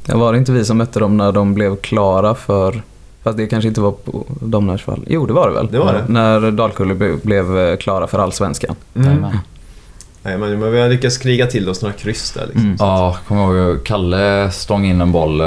Ja, 0.09 0.17
var 0.17 0.33
det 0.33 0.39
inte 0.39 0.53
vi 0.53 0.65
som 0.65 0.77
mötte 0.79 1.01
dem 1.01 1.17
när 1.17 1.33
de 1.33 1.55
blev 1.55 1.77
klara 1.77 2.35
för... 2.35 2.83
Fast 3.27 3.39
det 3.39 3.47
kanske 3.47 3.69
inte 3.69 3.81
var 3.81 3.93
på 3.93 4.25
Domnarsvall. 4.41 5.05
Jo, 5.07 5.27
det 5.27 5.33
var 5.33 5.49
det 5.49 5.55
väl? 5.55 5.69
Det 5.71 5.79
var 5.79 5.93
det. 5.93 6.05
När 6.09 6.51
Dalkulle 6.51 6.95
be- 6.95 7.17
blev 7.23 7.59
eh, 7.59 7.77
klara 7.77 8.07
för 8.07 8.19
Allsvenskan. 8.19 8.77
mm. 8.95 9.21
Nej, 10.23 10.39
men, 10.39 10.59
men 10.61 10.73
vi 10.73 10.81
har 10.81 10.89
lyckats 10.89 11.19
kriga 11.19 11.47
till 11.47 11.69
oss 11.69 11.83
några 11.83 11.95
kryss 11.95 12.33
där 12.33 12.43
liksom. 12.47 12.63
Mm. 12.65 12.77
Ja, 12.79 13.17
kommer 13.29 13.55
ihåg 13.59 13.85
Kalle 13.85 14.51
stång 14.51 14.85
in 14.87 15.01
en 15.01 15.13
boll. 15.13 15.41
eh, 15.41 15.47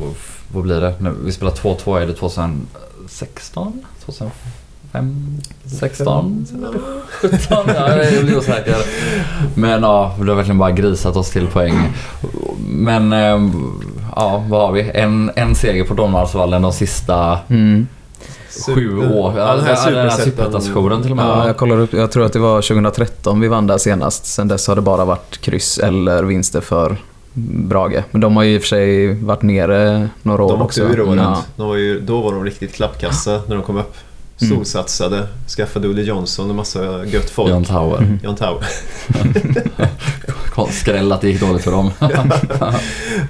vad- 0.00 0.14
Vad 0.52 0.62
blir 0.62 0.80
det? 0.80 0.94
Nu, 0.98 1.14
Vi 1.24 1.32
spelade 1.32 1.56
2-2, 1.56 1.96
är 2.02 2.06
det 2.06 2.12
2016? 2.14 3.84
2005? 4.92 5.38
16? 5.80 6.46
17? 7.20 7.38
Ja, 7.66 8.04
jag 8.04 8.24
blir 8.24 8.38
osäker. 8.38 8.76
Men 9.54 9.82
ja, 9.82 10.14
det 10.18 10.28
har 10.28 10.34
verkligen 10.34 10.58
bara 10.58 10.70
grisat 10.70 11.16
oss 11.16 11.30
till 11.30 11.46
poäng. 11.46 11.74
Men 12.68 13.12
eh, 13.12 13.40
ja, 14.16 14.44
vad 14.48 14.60
har 14.60 14.72
vi? 14.72 14.90
En, 14.94 15.30
en 15.36 15.54
seger 15.54 15.84
på 15.84 15.94
Domnarsvallen 15.94 16.62
de 16.62 16.72
sista 16.72 17.38
Mm. 17.48 17.86
sju 18.74 18.98
år. 18.98 19.34
Ja, 19.38 19.56
den 19.56 19.64
här 19.64 19.76
superettan-sessionen 20.10 21.02
till 21.02 21.10
och 21.10 21.16
med. 21.16 21.26
Ja, 21.26 21.46
jag 21.46 21.56
kollar 21.56 21.78
upp. 21.80 21.92
Jag 21.92 22.10
tror 22.10 22.26
att 22.26 22.32
det 22.32 22.38
var 22.38 22.62
2013 22.62 23.40
vi 23.40 23.48
vann 23.48 23.66
där 23.66 23.78
senast. 23.78 24.26
Sen 24.26 24.48
dess 24.48 24.66
har 24.68 24.76
det 24.76 24.82
bara 24.82 25.04
varit 25.04 25.38
kryss 25.40 25.78
eller 25.78 26.22
vinster 26.24 26.60
för 26.60 26.96
Brage. 27.34 28.02
Men 28.10 28.20
de 28.20 28.36
har 28.36 28.42
ju 28.42 28.54
i 28.54 28.58
och 28.58 28.62
för 28.62 28.68
sig 28.68 29.14
varit 29.14 29.42
nere 29.42 30.08
några 30.22 30.42
år 30.44 30.48
De 30.52 30.62
också. 30.62 30.82
åkte 30.82 30.94
ur 30.94 31.00
året. 31.00 31.16
Ja. 31.20 31.42
De 31.56 31.68
var 31.68 31.76
ju, 31.76 32.00
då 32.00 32.20
var 32.20 32.32
de 32.32 32.44
riktigt 32.44 32.74
klappkassa 32.74 33.40
när 33.46 33.56
de 33.56 33.62
kom 33.64 33.76
upp. 33.76 33.96
Mm. 34.42 34.54
Storsatsade. 34.56 35.26
Skaffade 35.56 35.88
Olle 35.88 36.02
Johnson 36.02 36.50
och 36.50 36.56
massa 36.56 37.04
gött 37.06 37.30
folk. 37.30 37.50
John 37.50 37.64
Tower. 37.64 37.98
Mm. 37.98 38.18
John 38.24 38.36
Tower. 38.36 38.64
Skräll 40.70 41.12
att 41.12 41.20
det 41.20 41.28
gick 41.30 41.40
dåligt 41.40 41.62
för 41.64 41.70
dem. 41.70 41.90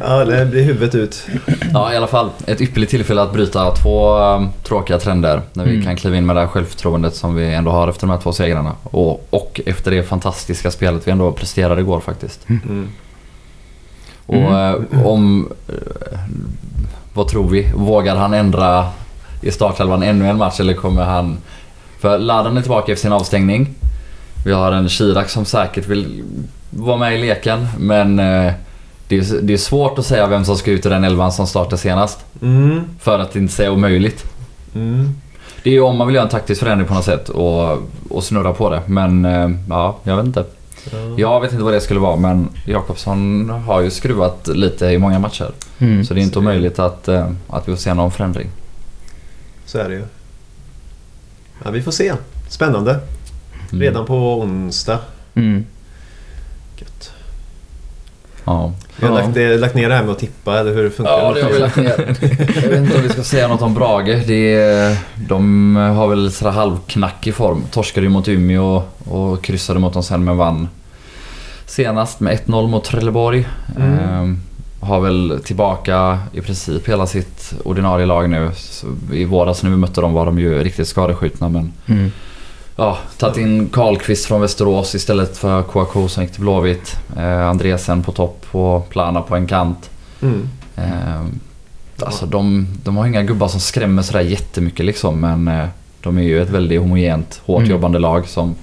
ja, 0.01 0.25
det 0.25 0.47
blir 0.47 0.63
huvudet 0.63 0.95
ut. 0.95 1.27
Ja, 1.73 1.93
i 1.93 1.97
alla 1.97 2.07
fall. 2.07 2.31
Ett 2.47 2.61
ypperligt 2.61 2.91
tillfälle 2.91 3.23
att 3.23 3.33
bryta 3.33 3.71
två 3.75 4.19
um, 4.19 4.49
tråkiga 4.65 4.99
trender. 4.99 5.43
När 5.53 5.65
vi 5.65 5.71
Mm. 5.71 5.85
kan 5.85 5.97
kliva 5.97 6.17
in 6.17 6.27
med 6.27 6.37
det 6.37 6.41
här 6.41 6.49
självförtroendet 6.49 7.15
som 7.15 7.35
vi 7.35 7.55
ändå 7.55 7.71
har 7.71 7.89
efter 7.89 8.01
de 8.07 8.11
här 8.11 8.19
två 8.21 8.33
segrarna. 8.33 8.73
Och, 8.83 9.27
och 9.31 9.61
efter 9.67 9.91
det 9.91 10.03
fantastiska 10.03 10.71
spelet 10.71 11.07
vi 11.07 11.11
ändå 11.13 11.33
presterade 11.33 11.81
igår 11.81 12.01
faktiskt. 12.01 12.49
Mm. 12.49 12.89
Och 14.27 14.59
eh, 14.59 14.77
om... 15.07 15.53
eh, 15.69 16.19
vad 17.15 17.29
tror 17.29 17.49
vi? 17.49 17.73
Vågar 17.75 18.17
han 18.17 18.35
ändra 18.35 18.87
i 19.41 19.51
startelvan 19.51 20.03
ännu 20.03 20.29
en 20.29 20.37
match 20.37 20.61
eller 20.61 20.75
kommer 20.75 21.05
han... 21.05 21.39
För 21.99 22.19
Ladan 22.19 22.57
är 22.57 22.61
tillbaka 22.61 22.93
efter 22.93 23.03
sin 23.03 23.13
avstängning. 23.13 23.75
Vi 24.45 24.53
har 24.53 24.73
en 24.73 24.89
Chirac 24.89 25.31
som 25.31 25.45
säkert 25.45 25.87
vill 25.87 26.23
vara 26.71 26.97
med 26.97 27.15
i 27.15 27.19
leken 27.19 27.69
men 27.79 28.19
eh, 28.19 28.53
det 29.09 29.17
är, 29.17 29.43
det 29.43 29.53
är 29.53 29.57
svårt 29.57 29.99
att 29.99 30.07
säga 30.07 30.27
vem 30.27 30.45
som 30.45 30.57
ska 30.57 30.71
ut 30.71 30.87
i 30.87 30.89
den 30.89 31.05
elvan 31.05 31.33
som 31.33 31.47
startade 31.47 31.79
senast. 31.79 32.25
Mm. 32.43 32.85
För 33.01 33.19
att 33.19 33.37
inte 33.37 33.55
säga 33.55 33.73
omöjligt. 33.73 34.25
Mm. 34.75 35.15
Det 35.63 35.71
är 35.71 35.75
ju 35.75 35.81
om 35.81 35.97
man 35.97 36.07
vill 36.07 36.15
göra 36.15 36.25
en 36.25 36.31
taktisk 36.31 36.61
förändring 36.61 36.89
på 36.89 36.95
något 36.95 37.05
sätt 37.05 37.29
och, 37.29 37.79
och 38.11 38.25
snurra 38.25 38.53
på 38.53 38.71
det. 38.71 38.83
Men 38.87 39.25
eh, 39.25 39.51
ja, 39.69 39.97
jag 40.03 40.17
vet 40.17 40.27
inte. 40.27 40.45
Ja. 40.93 40.99
Jag 41.17 41.41
vet 41.41 41.53
inte 41.53 41.65
vad 41.65 41.73
det 41.73 41.81
skulle 41.81 42.01
vara 42.01 42.17
men 42.17 42.49
Jakobsson 42.67 43.51
har 43.51 43.81
ju 43.81 43.91
skruvat 43.91 44.49
lite 44.49 44.87
i 44.87 44.99
många 44.99 45.19
matcher. 45.19 45.51
Mm. 45.79 46.05
Så 46.05 46.15
det 46.15 46.21
är 46.21 46.23
inte 46.23 46.39
omöjligt 46.39 46.79
att, 46.79 47.09
eh, 47.09 47.31
att 47.49 47.69
vi 47.69 47.73
får 47.73 47.81
se 47.81 47.95
någon 47.95 48.11
förändring. 48.11 48.49
Så 49.71 49.79
är 49.79 49.89
det 49.89 49.95
ju. 49.95 50.05
Ja, 51.65 51.71
vi 51.71 51.83
får 51.83 51.93
se. 51.93 52.13
Spännande. 52.49 52.91
Mm. 53.73 53.83
Redan 53.83 54.07
på 54.07 54.41
onsdag. 54.41 54.99
Mm. 55.35 55.65
Gött. 56.77 57.13
Ja. 58.45 58.73
Vi 58.97 59.07
har 59.07 59.15
Ja. 59.19 59.21
lagt, 59.23 59.35
det, 59.35 59.59
lagt 59.59 59.75
ner 59.75 59.89
det 59.89 59.95
här 59.95 60.03
med 60.03 60.13
att 60.13 60.19
tippa, 60.19 60.59
eller 60.59 60.75
hur 60.75 60.91
funkar 60.91 61.13
Ja, 61.13 61.33
det 61.35 61.43
har 61.43 61.51
vi 61.51 61.59
lagt 61.59 61.77
ner. 61.77 62.17
Jag 62.63 62.69
vet 62.69 62.79
inte 62.79 62.97
om 62.97 63.03
vi 63.03 63.09
ska 63.09 63.23
säga 63.23 63.49
något 63.49 63.63
om 63.63 63.75
Brage. 63.75 64.23
Det 64.27 64.55
är, 64.55 64.97
de 65.29 65.77
har 65.77 66.09
väl 66.09 66.33
sådär 66.33 66.53
halvknackig 66.53 67.35
form. 67.35 67.63
Torskade 67.71 68.07
ju 68.07 68.11
mot 68.11 68.29
Umeå 68.29 68.83
och 69.05 69.45
kryssade 69.45 69.81
mot 69.81 69.93
dem 69.93 70.03
sen 70.03 70.25
men 70.25 70.37
vann 70.37 70.69
senast 71.67 72.21
med 72.21 72.39
1-0 72.47 72.69
mot 72.69 72.85
Trelleborg. 72.85 73.49
Mm. 73.77 73.99
Ehm, 73.99 74.41
har 74.81 75.01
väl 75.01 75.41
tillbaka 75.45 76.19
i 76.33 76.41
princip 76.41 76.89
hela 76.89 77.07
sitt 77.07 77.53
ordinarie 77.65 78.07
lag 78.07 78.31
nu. 78.31 78.51
Så 78.57 78.87
I 79.13 79.25
våras 79.25 79.63
när 79.63 79.71
vi 79.71 79.77
mötte 79.77 80.01
dem 80.01 80.13
var 80.13 80.27
de 80.27 80.39
ju 80.39 80.63
riktigt 80.63 80.89
skadeskjutna 80.89 81.49
men 81.49 81.73
Mm. 81.87 82.13
Ja, 82.77 82.99
tagit 83.19 83.37
in 83.37 83.69
Karlqvist 83.69 84.27
från 84.27 84.41
Västerås 84.41 84.95
istället 84.95 85.37
för 85.39 85.63
Kouakou 85.63 86.09
som 86.09 86.23
gick 86.23 86.33
till 86.33 86.41
Blåvitt. 86.41 86.97
Eh, 87.17 87.47
Andresen 87.49 88.03
på 88.03 88.13
topp 88.13 88.47
och 88.51 88.89
Plana 88.89 89.21
på 89.23 89.37
en 89.37 89.47
kant. 89.47 89.91
Mm. 90.23 90.49
Eh, 90.77 91.21
alltså 92.07 92.27
de, 92.27 92.67
de 92.85 92.97
har 92.97 93.07
inga 93.07 93.23
gubbar 93.23 93.49
som 93.49 93.61
skrämmer 93.61 94.03
sådär 94.03 94.21
jättemycket 94.21 94.87
liksom 94.87 95.21
men 95.21 95.49
eh, 95.49 95.67
de 96.03 96.19
är 96.19 96.23
ju 96.23 96.43
ett 96.43 96.51
väldigt 96.51 96.81
homogent, 96.81 97.41
hårt 97.45 97.59
Mm. 97.59 97.71
jobbande 97.71 97.99
lag 97.99 98.29
som... 98.29 98.55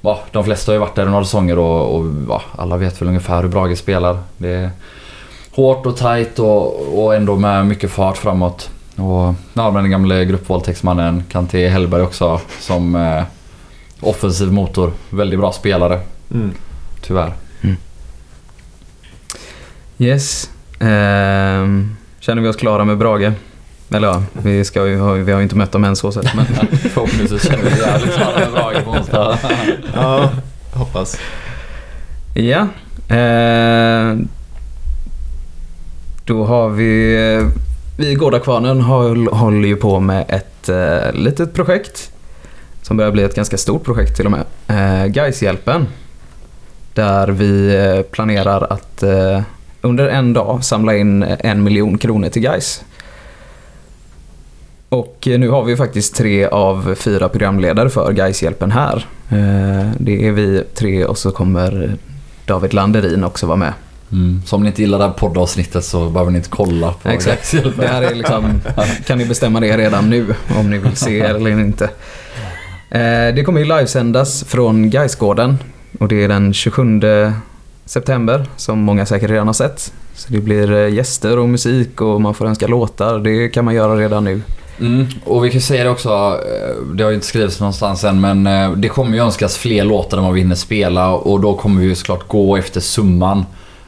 Ja, 0.00 0.20
de 0.32 0.44
flesta 0.44 0.72
har 0.72 0.74
ju 0.74 0.80
varit 0.80 0.94
där 0.94 1.04
några 1.06 1.24
säsonger 1.24 1.58
och, 1.58 1.96
och 1.96 2.06
ja, 2.28 2.42
alla 2.56 2.76
vet 2.76 3.00
väl 3.02 3.08
ungefär 3.08 3.42
hur 3.42 3.48
Brage 3.48 3.78
spelar. 3.78 4.18
Det 4.38 4.70
hårt 5.56 5.86
och 5.86 5.96
tight 5.96 6.38
och, 6.38 6.98
och 7.04 7.14
ändå 7.14 7.36
med 7.36 7.66
mycket 7.66 7.90
fart 7.90 8.16
framåt. 8.16 8.70
Och 8.96 9.34
ja, 9.54 9.70
den 9.70 9.90
gamle 9.90 10.24
gruppvåldtäktsmannen 10.24 11.24
Kanté 11.32 11.68
Hellberg 11.68 12.02
också 12.02 12.40
som 12.60 12.94
eh, 12.96 13.22
offensiv 14.00 14.52
motor. 14.52 14.92
Väldigt 15.10 15.38
bra 15.40 15.52
spelare, 15.52 16.00
Mm. 16.30 16.50
tyvärr. 17.02 17.32
Yes. 19.98 20.50
Ehm, 20.80 21.96
känner 22.20 22.42
vi 22.42 22.48
oss 22.48 22.56
klara 22.56 22.84
med 22.84 22.98
Brage? 22.98 23.32
Eller 23.90 24.08
ja, 24.08 24.22
vi, 24.32 24.64
ska 24.64 24.86
ju, 24.86 25.22
vi 25.22 25.32
har 25.32 25.38
ju 25.38 25.42
inte 25.42 25.56
mött 25.56 25.72
dem 25.72 25.84
än 25.84 25.96
så 25.96 26.12
sett. 26.12 26.34
Men 26.34 26.46
Förhoppningsvis 26.78 27.46
känner 27.46 27.64
vi 27.70 27.80
jävligt 27.80 28.14
klara 28.14 28.38
med 28.38 28.52
Brage 28.52 28.84
på 28.84 28.90
onsdag. 28.90 29.38
Ja, 29.94 30.30
hoppas. 30.72 31.18
Ja. 32.34 32.66
Eh, 33.16 34.14
då 36.26 36.44
har 36.44 36.68
vi... 36.68 37.14
Eh, 37.36 37.46
vi 37.98 38.10
i 38.10 38.14
Gårdakvarnen 38.14 38.80
håller 39.30 39.68
ju 39.68 39.76
på 39.76 40.00
med 40.00 40.24
ett 40.28 40.68
eh, 40.68 41.12
litet 41.12 41.54
projekt. 41.54 42.10
Som 42.82 42.96
börjar 42.96 43.12
bli 43.12 43.22
ett 43.22 43.34
ganska 43.34 43.56
stort 43.56 43.84
projekt 43.84 44.16
till 44.16 44.26
och 44.26 44.32
med. 44.32 44.44
Eh, 44.66 45.06
Gaishjälpen. 45.06 45.86
Där 46.94 47.28
vi 47.28 47.74
eh, 47.76 48.02
planerar 48.02 48.72
att 48.72 49.02
eh, 49.02 49.40
under 49.80 50.08
en 50.08 50.32
dag 50.32 50.64
samla 50.64 50.96
in 50.96 51.22
en 51.22 51.62
miljon 51.64 51.98
kronor 51.98 52.28
till 52.28 52.42
Gais. 52.42 52.84
Och 54.88 55.28
eh, 55.30 55.38
nu 55.38 55.48
har 55.48 55.64
vi 55.64 55.76
faktiskt 55.76 56.16
tre 56.16 56.46
av 56.46 56.94
fyra 56.94 57.28
programledare 57.28 57.90
för 57.90 58.12
Gaishjälpen 58.12 58.70
här. 58.70 59.06
Eh, 59.30 59.90
Det 59.98 60.28
är 60.28 60.32
vi 60.32 60.62
tre 60.74 61.04
och 61.04 61.18
så 61.18 61.30
kommer 61.30 61.96
David 62.46 62.74
Landerin 62.74 63.24
också 63.24 63.46
vara 63.46 63.56
med. 63.56 63.72
Mm. 64.12 64.42
Så 64.46 64.56
om 64.56 64.62
ni 64.62 64.68
inte 64.68 64.82
gillar 64.82 64.98
det 64.98 65.04
här 65.04 65.12
poddavsnittet 65.12 65.84
så 65.84 66.10
behöver 66.10 66.30
ni 66.30 66.38
inte 66.38 66.50
kolla 66.50 66.92
på 66.92 67.08
Exakt. 67.08 67.54
Det 67.76 67.86
här 67.86 68.02
är 68.02 68.14
liksom, 68.14 68.60
kan 69.06 69.18
ni 69.18 69.26
bestämma 69.26 69.60
det 69.60 69.76
redan 69.76 70.10
nu 70.10 70.34
om 70.58 70.70
ni 70.70 70.78
vill 70.78 70.96
se 70.96 71.20
eller 71.20 71.50
inte. 71.50 71.84
Eh, 72.90 73.34
Det 73.34 73.44
kommer 73.44 73.60
ju 73.60 73.66
livesändas 73.66 74.44
från 74.44 74.90
Gaisgården 74.90 75.58
och 75.98 76.08
det 76.08 76.24
är 76.24 76.28
den 76.28 76.54
27 76.54 77.00
september 77.84 78.46
som 78.56 78.78
många 78.78 79.06
säkert 79.06 79.30
redan 79.30 79.46
har 79.46 79.54
sett. 79.54 79.92
Så 80.14 80.32
det 80.32 80.40
blir 80.40 80.72
eh, 80.72 80.94
gäster 80.94 81.38
och 81.38 81.48
musik 81.48 82.00
och 82.00 82.20
man 82.20 82.34
får 82.34 82.46
önska 82.46 82.66
låtar. 82.66 83.18
Det 83.18 83.48
kan 83.48 83.64
man 83.64 83.74
göra 83.74 83.96
redan 83.96 84.24
nu. 84.24 84.40
Mm. 84.80 85.06
Och 85.24 85.44
vi 85.44 85.50
kan 85.50 85.60
säga 85.60 85.84
det 85.84 85.90
också, 85.90 86.08
eh, 86.08 86.94
det 86.94 87.02
har 87.02 87.10
ju 87.10 87.14
inte 87.14 87.26
skrivits 87.26 87.60
någonstans 87.60 88.04
än 88.04 88.20
men 88.20 88.44
det 88.80 88.88
kommer 88.88 89.16
ju 89.16 89.22
önskas 89.22 89.56
fler 89.56 89.84
låtar 89.84 90.18
än 90.18 90.24
vad 90.24 90.32
vi 90.32 90.40
hinner 90.40 90.54
spela 90.54 91.10
och 91.10 91.40
då 91.40 91.54
kommer 91.54 91.80
vi 91.80 91.86
ju 91.86 91.94
såklart 91.94 92.28
gå 92.28 92.56
efter 92.56 92.80
summan. 92.80 93.44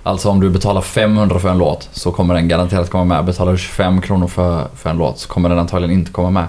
Alltså 0.09 0.29
om 0.31 0.41
du 0.41 0.51
betalar 0.51 0.81
500 0.81 1.39
för 1.39 1.49
en 1.49 1.59
låt 1.59 1.89
så 1.93 2.13
kommer 2.13 2.35
den 2.35 2.49
garanterat 2.49 2.91
komma 2.91 3.05
med. 3.05 3.25
Betalar 3.25 3.53
du 3.53 3.59
25 3.59 4.01
kronor 4.01 4.27
för, 4.27 4.67
för 4.77 4.91
en 4.91 4.97
låt 4.99 5.19
så 5.19 5.29
kommer 5.29 5.49
den 5.49 5.59
antagligen 5.59 5.95
inte 5.99 6.11
komma 6.13 6.31
med. 6.31 6.45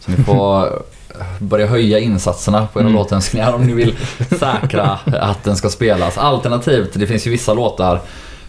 Så 0.00 0.10
ni 0.10 0.16
får 0.16 0.82
börja 1.38 1.66
höja 1.66 1.98
insatserna 1.98 2.66
på 2.72 2.78
era 2.80 2.86
Mm. 2.86 2.98
låtönskningar 2.98 3.52
om 3.52 3.66
ni 3.66 3.72
vill 3.72 3.96
säkra 4.38 4.98
att 5.20 5.44
den 5.44 5.56
ska 5.56 5.68
spelas. 5.68 6.18
Alternativt, 6.18 6.90
det 6.94 7.06
finns 7.06 7.26
ju 7.26 7.30
vissa 7.30 7.54
låtar, 7.54 8.00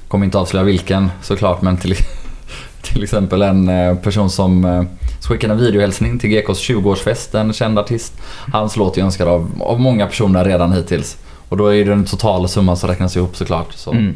kommer 0.07 0.25
inte 0.25 0.37
avslöja 0.37 0.63
vilken 0.63 1.11
såklart, 1.21 1.61
men 1.61 1.77
till, 1.77 1.95
till 2.81 3.03
exempel 3.03 3.41
en 3.41 3.69
eh, 3.69 3.95
person 3.95 4.29
som 4.29 4.65
eh, 4.65 4.83
skickade 5.29 5.53
en 5.53 5.59
videohälsning 5.59 6.19
till 6.19 6.29
GKs 6.29 6.69
20-årsfest, 6.69 7.39
en 7.39 7.53
känd 7.53 7.79
artist. 7.79 8.13
Hans 8.53 8.75
låt 8.77 8.97
är 8.97 9.01
önskad 9.01 9.27
av, 9.27 9.51
av 9.59 9.79
många 9.79 10.07
personer 10.07 10.45
redan 10.45 10.71
hittills. 10.73 11.17
Och 11.49 11.57
då 11.57 11.67
är 11.73 11.85
det 11.85 11.89
den 11.89 12.05
totala 12.05 12.47
summan 12.47 12.77
som 12.77 12.89
räknas 12.89 13.15
ihop 13.15 13.35
såklart. 13.35 13.73
Så 13.73 13.91
Mm. 13.91 14.15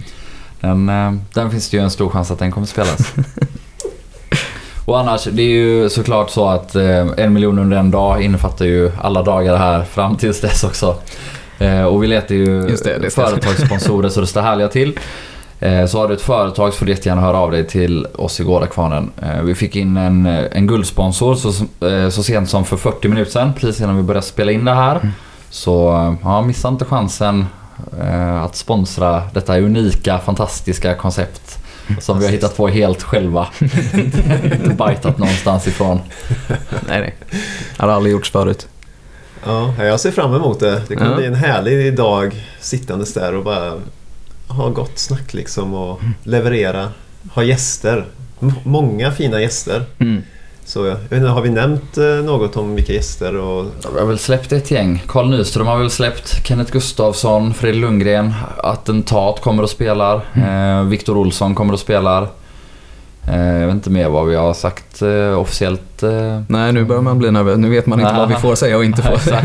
Den, 0.62 0.90
eh, 0.90 1.14
den 1.34 1.52
finns 1.52 1.70
det 1.70 1.78
ju 1.78 1.84
en 1.84 1.92
stor 1.92 2.10
chans 2.10 2.32
att 2.32 2.40
den 2.40 2.52
kommer 2.52 2.68
spelas. 2.68 3.14
Och 4.86 5.00
annars, 5.00 5.24
det 5.24 5.42
är 5.42 5.50
ju 5.50 5.90
såklart 5.90 6.30
så 6.30 6.48
att 6.48 6.76
eh, 6.76 7.08
en 7.18 7.34
miljon 7.34 7.60
under 7.60 7.78
en 7.78 7.92
dag 7.92 8.22
innefattar 8.22 8.66
ju 8.66 8.92
alla 9.02 9.24
dagar 9.24 9.58
här 9.58 9.84
fram 9.84 10.18
tills 10.18 10.42
dess 10.42 10.64
också. 10.64 10.96
Eh, 11.60 11.84
och 11.84 12.04
vi 12.04 12.08
letar 12.08 12.36
ju 12.36 12.68
Just 12.70 12.84
det, 12.84 12.98
det 12.98 13.10
företagssponsorer 13.10 14.10
så 14.10 14.22
det 14.22 14.28
står 14.28 14.42
härliga 14.42 14.68
till. 14.68 15.00
Eh, 15.60 15.86
så 15.86 16.00
har 16.00 16.08
du 16.08 16.14
ett 16.14 16.22
företag 16.22 16.74
så 16.74 16.80
får 16.80 16.86
du 16.86 16.92
jättegärna 16.92 17.22
höra 17.22 17.38
av 17.38 17.52
dig 17.52 17.68
till 17.68 18.08
oss 18.16 18.40
i 18.40 18.44
Gårdakvarnen. 18.44 19.12
Eh, 19.22 19.42
vi 19.42 19.56
fick 19.56 19.76
in 19.76 19.98
en, 19.98 20.26
en 20.26 20.68
guldsponsor 20.68 21.36
så, 21.36 21.50
eh, 21.88 22.10
så 22.10 22.24
sent 22.24 22.50
som 22.50 22.66
för 22.66 22.78
40 22.78 23.08
minuter 23.08 23.32
sedan, 23.32 23.54
precis 23.54 23.82
innan 23.82 23.98
vi 23.98 24.04
började 24.04 24.26
spela 24.26 24.52
in 24.52 24.66
det 24.66 24.74
här. 24.74 25.12
Så 25.50 25.96
eh, 25.96 26.14
ja, 26.24 26.42
missa 26.42 26.68
inte 26.68 26.86
chansen 26.86 27.46
att 28.44 28.56
sponsra 28.56 29.24
detta 29.34 29.60
unika, 29.60 30.20
fantastiska 30.20 30.96
koncept. 30.96 31.58
Som 32.00 32.20
vi 32.20 32.26
har 32.26 32.32
hittat 32.32 32.58
på 32.58 32.68
helt 32.68 33.04
själva. 33.04 33.48
inte 33.94 34.74
bajtat 34.78 35.18
någonstans 35.18 35.68
ifrån. 35.68 36.00
Nej, 36.88 37.00
nej. 37.00 37.16
Det 37.78 37.84
har 37.84 37.90
aldrig 37.90 38.14
gjorts 38.14 38.32
förut. 38.32 38.68
Ja, 39.46 39.84
jag 39.84 40.00
ser 40.00 40.12
fram 40.12 40.34
emot 40.36 40.60
det. 40.60 40.82
Det 40.88 40.96
kommer 40.96 41.12
Ja. 41.12 41.18
bli 41.18 41.26
en 41.26 41.36
härlig 41.36 41.96
dag 41.96 42.48
sittandes 42.60 43.14
där 43.14 43.36
och 43.36 43.44
bara 43.44 43.74
ha 44.48 44.70
gott 44.70 45.00
snack 45.00 45.34
liksom 45.34 45.74
och 45.74 46.00
leverera. 46.24 46.90
Ha 47.34 47.44
gäster. 47.44 48.06
M- 48.42 48.54
många 48.64 49.12
fina 49.12 49.42
gäster. 49.42 49.84
Mm. 50.00 50.22
Så 50.72 50.86
jag 50.86 50.96
vet 50.96 51.12
inte, 51.12 51.28
har 51.28 51.42
vi 51.42 51.50
nämnt 51.50 51.98
eh, 51.98 52.06
något 52.06 52.58
om 52.58 52.76
vilka 52.76 52.94
gäster 52.94 53.38
och... 53.38 53.66
Vi 53.94 54.00
har 54.00 54.08
väl 54.08 54.20
släppt 54.20 54.52
ett 54.52 54.72
gäng. 54.72 55.04
Carl 55.08 55.30
Nyström 55.30 55.68
har 55.68 55.78
väl 55.78 55.90
släppt. 55.90 56.48
Kenneth 56.48 56.72
Gustafsson, 56.72 57.54
Fredrik 57.54 57.82
Lundgren. 57.82 58.34
Attentat 58.58 59.42
kommer 59.42 59.64
och 59.64 59.70
spelar. 59.70 60.22
Eh, 60.34 60.84
Viktor 60.84 61.18
Olsson 61.18 61.56
kommer 61.56 61.74
och 61.74 61.80
spelar. 61.80 62.28
Eh, 63.28 63.54
jag 63.60 63.66
vet 63.66 63.76
inte 63.76 63.90
mer 63.90 64.10
vad 64.10 64.28
vi 64.28 64.36
har 64.36 64.54
sagt 64.54 65.02
eh, 65.02 65.40
officiellt. 65.40 66.04
Nej, 66.48 66.74
nu 66.74 66.84
börjar 66.86 67.02
man 67.02 67.20
bli 67.20 67.32
nervös. 67.32 67.58
Nu 67.58 67.70
vet 67.70 67.86
man 67.86 68.00
inte 68.00 68.14
vad 68.14 68.30
vi 68.30 68.36
får 68.36 68.56
säga 68.56 68.78
och 68.78 68.86
inte 68.86 69.02
får 69.02 69.18
säga. 69.18 69.44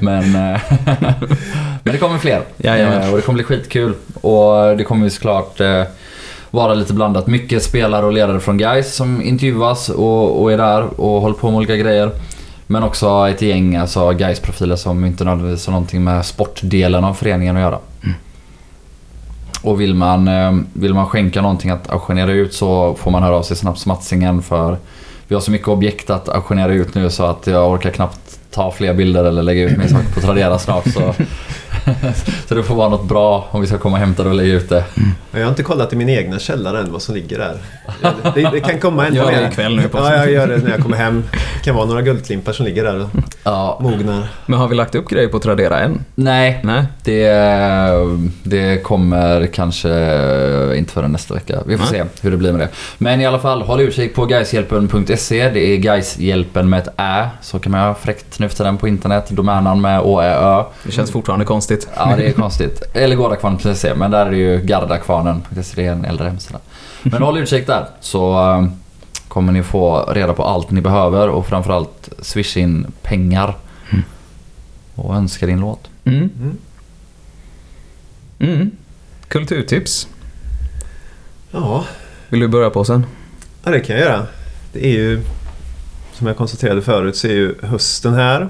Men, 0.00 0.32
men 1.82 1.92
det 1.92 1.98
kommer 1.98 2.18
fler. 2.18 2.42
Jajamän. 2.56 3.10
Och 3.10 3.16
det 3.16 3.22
kommer 3.22 3.34
bli 3.34 3.44
skitkul. 3.44 3.94
Och 4.20 4.76
det 4.76 4.84
kommer 4.84 5.04
ju 5.04 5.10
såklart 5.10 5.60
vara 6.50 6.74
lite 6.74 6.94
blandat. 6.94 7.26
Mycket 7.26 7.62
spelare 7.62 8.06
och 8.06 8.12
ledare 8.12 8.40
från 8.40 8.58
Guys 8.58 8.94
som 8.94 9.22
intervjuas 9.22 9.88
och, 9.88 10.42
och 10.42 10.52
är 10.52 10.56
där 10.58 11.00
och 11.00 11.20
håller 11.20 11.34
på 11.34 11.50
med 11.50 11.56
olika 11.56 11.76
grejer. 11.76 12.10
Men 12.66 12.82
också 12.82 13.28
ett 13.28 13.42
gäng 13.42 13.76
alltså 13.76 14.10
guys 14.10 14.40
profiler 14.40 14.76
som 14.76 15.04
inte 15.04 15.24
nödvändigtvis 15.24 15.66
har 15.66 15.72
någonting 15.72 16.04
med 16.04 16.26
sportdelen 16.26 17.04
av 17.04 17.14
föreningen 17.14 17.56
att 17.56 17.62
göra. 17.62 17.78
Mm. 18.02 18.14
Och 19.62 19.80
vill 19.80 19.94
man, 19.94 20.28
eh, 20.28 20.56
vill 20.72 20.94
man 20.94 21.06
skänka 21.06 21.42
någonting 21.42 21.70
att 21.70 21.90
auktionera 21.90 22.32
ut 22.32 22.54
så 22.54 22.94
får 22.94 23.10
man 23.10 23.22
höra 23.22 23.36
av 23.36 23.42
sig 23.42 23.56
snabbt 23.56 23.78
smatsingen 23.78 24.42
för 24.42 24.76
vi 25.28 25.34
har 25.34 25.40
så 25.40 25.50
mycket 25.50 25.68
objekt 25.68 26.10
att 26.10 26.28
auktionera 26.28 26.72
ut 26.72 26.94
nu 26.94 27.10
så 27.10 27.24
att 27.24 27.46
jag 27.46 27.70
orkar 27.70 27.90
knappt 27.90 28.38
ta 28.50 28.70
fler 28.70 28.94
bilder 28.94 29.24
eller 29.24 29.42
lägga 29.42 29.62
ut 29.62 29.78
min 29.78 29.88
sak 29.88 30.14
på 30.14 30.20
Tradera 30.20 30.58
snart. 30.58 30.88
Så, 30.92 31.00
så 32.48 32.54
det 32.54 32.62
får 32.62 32.74
vara 32.74 32.88
något 32.88 33.08
bra 33.08 33.48
om 33.50 33.60
vi 33.60 33.66
ska 33.66 33.78
komma 33.78 33.96
och 33.96 34.00
hämta 34.00 34.22
det 34.22 34.28
och 34.28 34.34
lägga 34.34 34.52
ut 34.54 34.68
det. 34.68 34.84
Jag 35.32 35.40
har 35.40 35.48
inte 35.48 35.62
kollat 35.62 35.92
i 35.92 35.96
min 35.96 36.08
egna 36.08 36.38
källare 36.38 36.78
än 36.80 36.92
vad 36.92 37.02
som 37.02 37.14
ligger 37.14 37.38
där. 37.38 37.56
Det, 38.34 38.50
det 38.52 38.60
kan 38.60 38.78
komma 38.78 39.06
en 39.06 39.14
Gör 39.14 39.30
det 39.30 39.48
ikväll 39.48 39.76
nu 39.76 39.88
på 39.88 39.98
Ja, 39.98 40.16
jag 40.16 40.30
gör 40.32 40.46
det 40.48 40.56
när 40.56 40.70
jag 40.70 40.80
kommer 40.80 40.96
hem. 40.96 41.24
Det 41.32 41.64
kan 41.64 41.74
vara 41.74 41.86
några 41.86 42.02
guldklimpar 42.02 42.52
som 42.52 42.66
ligger 42.66 42.84
där 42.84 43.00
och 43.02 43.08
Ja, 43.42 43.78
mognar. 43.82 44.28
Men 44.46 44.58
har 44.58 44.68
vi 44.68 44.74
lagt 44.74 44.94
upp 44.94 45.08
grejer 45.08 45.28
på 45.28 45.38
Tradera 45.38 45.80
än? 45.80 46.04
nej, 46.14 46.60
Nej. 46.64 46.84
det, 47.02 47.30
det 48.42 48.82
kommer 48.82 49.46
kanske 49.46 49.88
inte 50.76 50.92
förrän 50.92 51.12
nästa 51.12 51.34
vecka. 51.34 51.58
Vi 51.66 51.78
får 51.78 51.92
Nej. 51.92 52.02
se 52.02 52.22
hur 52.22 52.30
det 52.30 52.36
blir 52.36 52.52
med 52.52 52.60
det. 52.60 52.68
Men 52.98 53.20
i 53.20 53.26
alla 53.26 53.38
fall, 53.38 53.62
håll 53.62 53.80
utkik 53.80 54.14
på 54.14 54.26
gaishjälpen.se. 54.26 55.50
Det 55.50 55.60
är 55.60 55.76
gaishjälpen 55.76 56.68
med 56.68 56.78
ett 56.78 56.88
ä. 56.96 57.28
Så 57.42 57.58
kan 57.58 57.72
man 57.72 57.94
fräckt 57.94 58.38
nu 58.38 58.48
för 58.48 58.56
tiden 58.56 58.76
på 58.76 58.88
internet. 58.88 59.26
Domänen 59.30 59.80
med 59.80 60.00
å, 60.00 60.20
ä, 60.20 60.34
ö. 60.34 60.64
Det 60.84 60.92
känns 60.92 61.10
fortfarande 61.10 61.44
konstigt. 61.44 61.69
Ja, 61.96 62.14
det 62.16 62.28
är 62.28 62.32
konstigt. 62.32 62.82
Eller 62.94 63.16
gårdakvarnen.se, 63.16 63.94
men 63.94 64.10
där 64.10 64.26
är 64.26 64.30
det 64.30 64.36
ju 64.36 64.60
gardakvarnen.se. 64.60 65.76
Det 65.76 65.86
är 65.86 65.92
en 65.92 66.04
äldre 66.04 66.28
hemsida. 66.28 66.58
Men 67.02 67.22
håll 67.22 67.38
utkik 67.38 67.66
där 67.66 67.86
så 68.00 68.50
eh, 68.52 68.66
kommer 69.28 69.52
ni 69.52 69.62
få 69.62 70.04
reda 70.12 70.32
på 70.32 70.44
allt 70.44 70.70
ni 70.70 70.80
behöver 70.80 71.28
och 71.28 71.46
framförallt 71.46 72.08
swisha 72.18 72.60
in 72.60 72.86
pengar. 73.02 73.54
Och 74.94 75.16
önska 75.16 75.46
din 75.46 75.60
låt. 75.60 75.88
Mm. 76.04 76.30
Mm. 76.40 76.56
Mm. 78.38 78.70
Kulturtips. 79.28 80.08
Ja, 81.50 81.84
Vill 82.28 82.40
du 82.40 82.48
börja 82.48 82.70
på 82.70 82.84
sen? 82.84 83.06
Ja, 83.64 83.70
det 83.70 83.80
kan 83.80 83.96
jag 83.96 84.04
göra. 84.04 84.26
Det 84.72 84.86
är 84.86 84.92
ju, 84.92 85.20
som 86.12 86.26
jag 86.26 86.36
konstaterade 86.36 86.82
förut, 86.82 87.16
så 87.16 87.26
är 87.26 87.32
ju 87.32 87.54
hösten 87.62 88.14
här. 88.14 88.48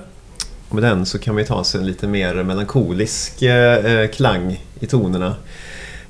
Och 0.71 0.75
med 0.75 0.85
den 0.85 1.07
så 1.07 1.19
kan 1.19 1.35
man 1.35 1.43
ju 1.43 1.47
ta 1.47 1.65
sig 1.65 1.81
en 1.81 1.87
lite 1.87 2.07
mer 2.07 2.43
melankolisk 2.43 3.43
eh, 3.43 4.09
klang 4.09 4.65
i 4.81 4.87
tonerna. 4.87 5.37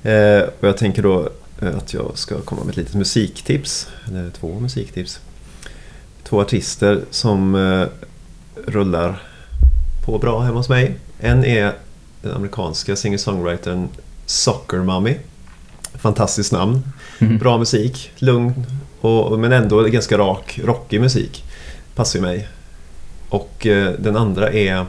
Eh, 0.02 0.40
och 0.60 0.68
jag 0.68 0.76
tänker 0.76 1.02
då 1.02 1.28
eh, 1.62 1.76
att 1.76 1.94
jag 1.94 2.10
ska 2.14 2.40
komma 2.40 2.64
med 2.64 2.70
ett 2.70 2.76
litet 2.76 2.94
musiktips. 2.94 3.88
Eller 4.08 4.30
två 4.30 4.60
musiktips. 4.60 5.20
Två 6.24 6.40
artister 6.40 7.00
som 7.10 7.54
eh, 7.54 7.86
rullar 8.66 9.22
på 10.04 10.18
bra 10.18 10.40
hemma 10.40 10.58
hos 10.58 10.68
mig. 10.68 10.94
En 11.20 11.44
är 11.44 11.72
den 12.22 12.32
amerikanska 12.32 12.96
singer-songwritern 12.96 13.88
Soccer 14.26 14.78
Mommy. 14.78 15.16
Fantastiskt 15.94 16.52
namn. 16.52 16.82
Mm. 17.18 17.38
Bra 17.38 17.58
musik, 17.58 18.12
lugn 18.18 18.66
och, 19.00 19.38
men 19.38 19.52
ändå 19.52 19.82
ganska 19.82 20.18
rak, 20.18 20.60
rockig 20.64 21.00
musik. 21.00 21.44
Passar 21.94 22.18
ju 22.18 22.22
mig. 22.22 22.48
Och 23.30 23.66
eh, 23.66 23.92
den 23.98 24.16
andra 24.16 24.52
är 24.52 24.86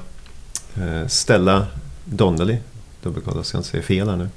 eh, 0.75 1.07
Stella 1.07 1.67
Donnelly. 2.05 2.57
Dubbelkolla, 3.03 3.37
jag 3.37 3.45
ska 3.45 3.57
inte 3.57 3.69
säga 3.69 3.83
fel 3.83 4.09
här 4.09 4.17
nu. 4.17 4.29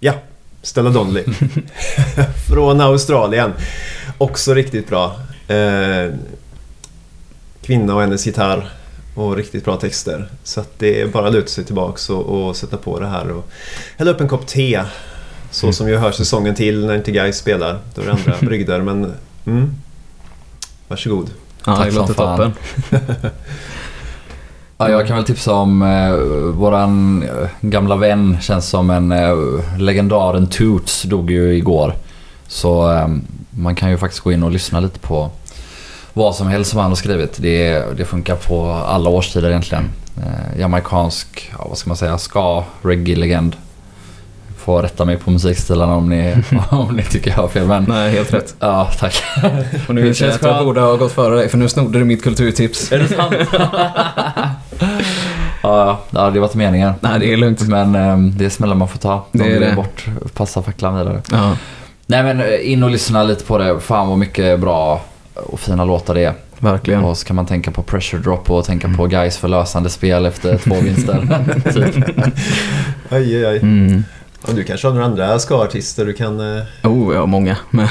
Ja, 0.00 0.14
Stella 0.62 0.90
Donnelly. 0.90 1.24
Från 2.48 2.80
Australien. 2.80 3.52
Också 4.18 4.54
riktigt 4.54 4.88
bra. 4.88 5.20
Eh, 5.48 6.12
kvinna 7.62 7.94
och 7.94 8.00
hennes 8.00 8.26
gitarr 8.26 8.70
och 9.14 9.36
riktigt 9.36 9.64
bra 9.64 9.76
texter. 9.76 10.28
Så 10.44 10.64
det 10.78 11.00
är 11.00 11.06
bara 11.06 11.26
att 11.26 11.32
luta 11.32 11.48
sig 11.48 11.64
tillbaks 11.64 12.10
och, 12.10 12.22
och 12.22 12.56
sätta 12.56 12.76
på 12.76 13.00
det 13.00 13.06
här 13.06 13.30
och 13.30 13.48
hälla 13.96 14.10
upp 14.10 14.20
en 14.20 14.28
kopp 14.28 14.46
te. 14.46 14.84
Så 15.50 15.66
Mm. 15.66 15.72
som 15.72 15.88
ju 15.88 15.96
hör 15.96 16.12
säsongen 16.12 16.54
till 16.54 16.86
när 16.86 16.94
inte 16.94 17.10
Guys 17.12 17.36
spelar. 17.38 17.78
Då 17.94 18.02
är 18.02 18.06
det 18.06 18.12
andra 18.12 18.36
brygder 18.46 18.80
men 18.80 19.14
mm. 19.46 19.74
Varsågod. 20.88 21.30
Ja, 21.68 21.76
Tack 21.76 21.86
det 21.86 21.92
som 21.92 22.00
låter 22.00 22.14
toppen. 22.14 22.52
Ja, 24.80 24.90
jag 24.90 25.06
kan 25.06 25.16
väl 25.16 25.24
tipsa 25.24 25.52
om 25.54 25.82
eh, 25.82 26.12
våran 26.58 27.22
eh, 27.22 27.48
gamla 27.60 27.96
vän, 27.96 28.36
känns 28.40 28.68
som 28.68 28.90
en 28.90 29.12
eh, 29.12 29.34
legendaren 29.78 30.46
Toots 30.46 31.02
dog 31.02 31.30
ju 31.30 31.54
igår. 31.56 31.94
Så 32.48 32.92
eh, 32.92 33.08
man 33.50 33.74
kan 33.74 33.90
ju 33.90 33.98
faktiskt 33.98 34.22
gå 34.22 34.32
in 34.32 34.42
och 34.42 34.50
lyssna 34.50 34.80
lite 34.80 34.98
på 34.98 35.30
vad 36.12 36.34
som 36.34 36.48
helst 36.48 36.70
som 36.70 36.80
han 36.80 36.90
har 36.90 36.96
skrivit. 36.96 37.36
Det, 37.42 37.84
det 37.96 38.04
funkar 38.04 38.36
på 38.36 38.70
alla 38.72 39.10
årstider 39.10 39.48
egentligen. 39.50 39.84
Eh, 40.16 40.60
jamaicansk, 40.60 41.52
ja, 41.58 41.66
vad 41.68 41.78
ska 41.78 41.90
man 41.90 41.96
säga, 41.96 42.18
ska, 42.18 42.64
reggae-legend. 42.82 43.56
Får 44.68 44.82
rätta 44.82 45.04
mig 45.04 45.16
på 45.16 45.30
musikstilarna 45.30 45.94
om 45.94 46.08
ni, 46.08 46.34
om 46.70 46.96
ni 46.96 47.02
tycker 47.02 47.30
jag 47.30 47.36
har 47.36 47.48
fel. 47.48 47.66
Men 47.66 47.84
Nej, 47.88 48.10
helt 48.12 48.34
rätt. 48.34 48.54
ja, 48.60 48.90
tack. 48.98 49.22
Och 49.88 49.94
nu 49.94 50.02
Det 50.08 50.14
känns 50.14 50.34
att 50.36 50.42
jag 50.42 50.50
skönt. 50.54 50.64
borde 50.66 50.80
ha 50.80 50.96
gått 50.96 51.12
före 51.12 51.34
dig 51.36 51.48
för 51.48 51.58
nu 51.58 51.68
snodde 51.68 51.98
du 51.98 52.04
mitt 52.04 52.22
kulturtips. 52.22 52.92
Är 52.92 52.98
det 52.98 53.08
sant? 53.08 53.34
ja, 55.62 56.00
det 56.32 56.40
var 56.40 56.46
inte 56.46 56.58
meningen. 56.58 56.92
Nej, 57.00 57.18
det 57.20 57.32
är 57.32 57.36
lugnt. 57.36 57.60
Men 57.68 57.94
eh, 57.94 58.16
det 58.18 58.44
är 58.44 58.48
smällar 58.48 58.74
man 58.74 58.88
får 58.88 58.98
ta. 58.98 59.24
De 59.32 59.38
Det 59.38 59.56
är 59.56 59.60
det. 59.60 59.72
bort, 59.76 60.06
passa 60.34 60.62
facklan 60.62 60.98
vidare. 60.98 61.22
Ja, 61.30 61.56
Nej 62.06 62.22
men 62.22 62.40
eh, 62.40 62.72
in 62.72 62.82
och 62.82 62.90
lyssna 62.90 63.22
lite 63.22 63.44
på 63.44 63.58
det. 63.58 63.80
Fan 63.80 64.08
vad 64.08 64.18
mycket 64.18 64.60
bra 64.60 65.00
och 65.34 65.60
fina 65.60 65.84
låtar 65.84 66.14
det 66.14 66.24
är. 66.24 66.32
verkligen. 66.58 67.04
Och 67.04 67.18
så 67.18 67.26
kan 67.26 67.36
man 67.36 67.46
tänka 67.46 67.70
på 67.70 67.82
pressure 67.82 68.20
drop 68.22 68.50
och 68.50 68.64
tänka 68.64 68.88
på 68.96 69.06
guys 69.06 69.36
förlösande 69.36 69.90
spel 69.90 70.26
efter 70.26 70.58
två 70.58 70.74
vinster. 70.74 71.26
typ. 71.72 72.04
Aj, 73.10 73.36
aj, 73.36 73.46
aj. 73.46 73.58
Mm. 73.58 74.04
Och 74.48 74.54
du 74.54 74.64
kanske 74.64 74.86
har 74.86 74.94
några 74.94 75.06
andra 75.06 75.38
ska-artister 75.38 76.04
du 76.06 76.12
kan... 76.12 76.56
eh, 76.58 76.64
Oh, 76.82 77.14
ja, 77.14 77.26
många. 77.26 77.56
Men 77.70 77.88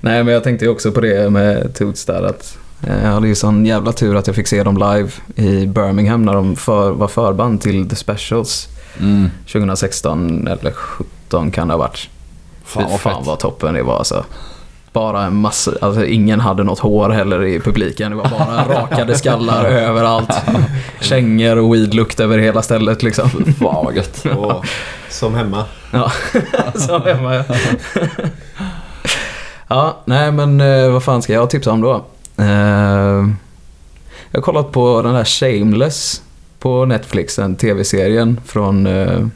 Nej, 0.00 0.24
men 0.24 0.26
jag 0.34 0.44
tänkte 0.44 0.64
ju 0.64 0.70
också 0.70 0.92
på 0.92 1.00
det 1.00 1.30
med 1.30 1.74
Toots 1.74 2.04
där 2.04 2.22
att 2.22 2.58
eh, 2.86 3.04
jag 3.04 3.10
hade 3.10 3.28
ju 3.28 3.34
sån 3.34 3.66
jävla 3.66 3.92
tur 3.92 4.16
att 4.16 4.26
jag 4.26 4.36
fick 4.36 4.46
se 4.46 4.62
dem 4.62 4.76
live 4.76 5.10
i 5.34 5.66
Birmingham 5.66 6.22
när 6.24 6.34
de 6.34 6.56
för, 6.56 6.90
var 6.90 7.08
förband 7.08 7.60
till 7.60 7.88
The 7.88 7.96
Specials 7.96 8.68
Mm. 9.00 9.30
2016 9.52 10.48
eller 10.48 10.70
17 10.72 11.50
kan 11.50 11.68
det 11.68 11.74
ha 11.74 11.78
varit. 11.78 12.08
Fan 12.64 12.82
Fy 12.84 12.90
vad 12.90 13.00
fan 13.00 13.24
vad 13.24 13.38
toppen 13.38 13.74
det 13.74 13.82
var 13.82 13.98
alltså. 13.98 14.24
Bara 14.92 15.24
en 15.24 15.36
massa, 15.36 15.72
alltså 15.80 16.06
ingen 16.06 16.40
hade 16.40 16.64
något 16.64 16.78
hår 16.78 17.10
heller 17.10 17.44
i 17.44 17.60
publiken. 17.60 18.10
Det 18.10 18.16
var 18.16 18.28
bara 18.30 18.64
rakade 18.80 19.14
skallar 19.14 19.64
överallt. 19.64 20.42
Kängor 21.00 21.58
och 21.58 21.74
weedlukt 21.74 22.20
över 22.20 22.38
hela 22.38 22.62
stället 22.62 23.02
liksom. 23.02 23.28
Fan 23.30 23.84
vad 23.84 23.96
gött. 23.96 24.24
och, 24.36 24.64
som 25.08 25.34
hemma. 25.34 25.64
Ja, 25.90 26.12
så 26.74 26.98
hemma 26.98 27.34
ja. 27.34 27.44
Ja, 29.68 29.96
nej 30.04 30.32
men 30.32 30.60
eh, 30.60 30.90
vad 30.90 31.02
fan 31.02 31.22
ska 31.22 31.32
jag 31.32 31.50
tipsa 31.50 31.72
om 31.72 31.80
då? 31.80 32.04
Eh, 32.36 33.26
jag 34.30 34.38
har 34.38 34.42
kollat 34.42 34.72
på 34.72 35.02
den 35.02 35.14
där 35.14 35.24
Shameless 35.24 36.22
på 36.58 36.84
Netflix, 36.84 37.36
den 37.36 37.56
tv-serien 37.56 38.40
från, 38.46 38.86
eh, 38.86 39.26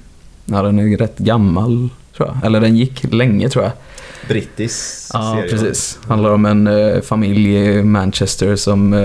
ja 0.45 0.62
den 0.62 0.79
är 0.79 0.97
rätt 0.97 1.19
gammal 1.19 1.88
tror 2.16 2.29
jag. 2.29 2.47
Eller 2.47 2.61
den 2.61 2.77
gick 2.77 3.12
länge 3.12 3.49
tror 3.49 3.64
jag. 3.64 3.73
Brittisk 4.28 5.10
Ja, 5.12 5.34
serie. 5.36 5.50
precis. 5.50 5.98
Handlar 6.08 6.30
om 6.30 6.46
en 6.46 6.66
eh, 6.66 7.00
familj 7.00 7.56
i 7.56 7.82
Manchester 7.82 8.56
som 8.56 8.92
eh, 8.92 9.00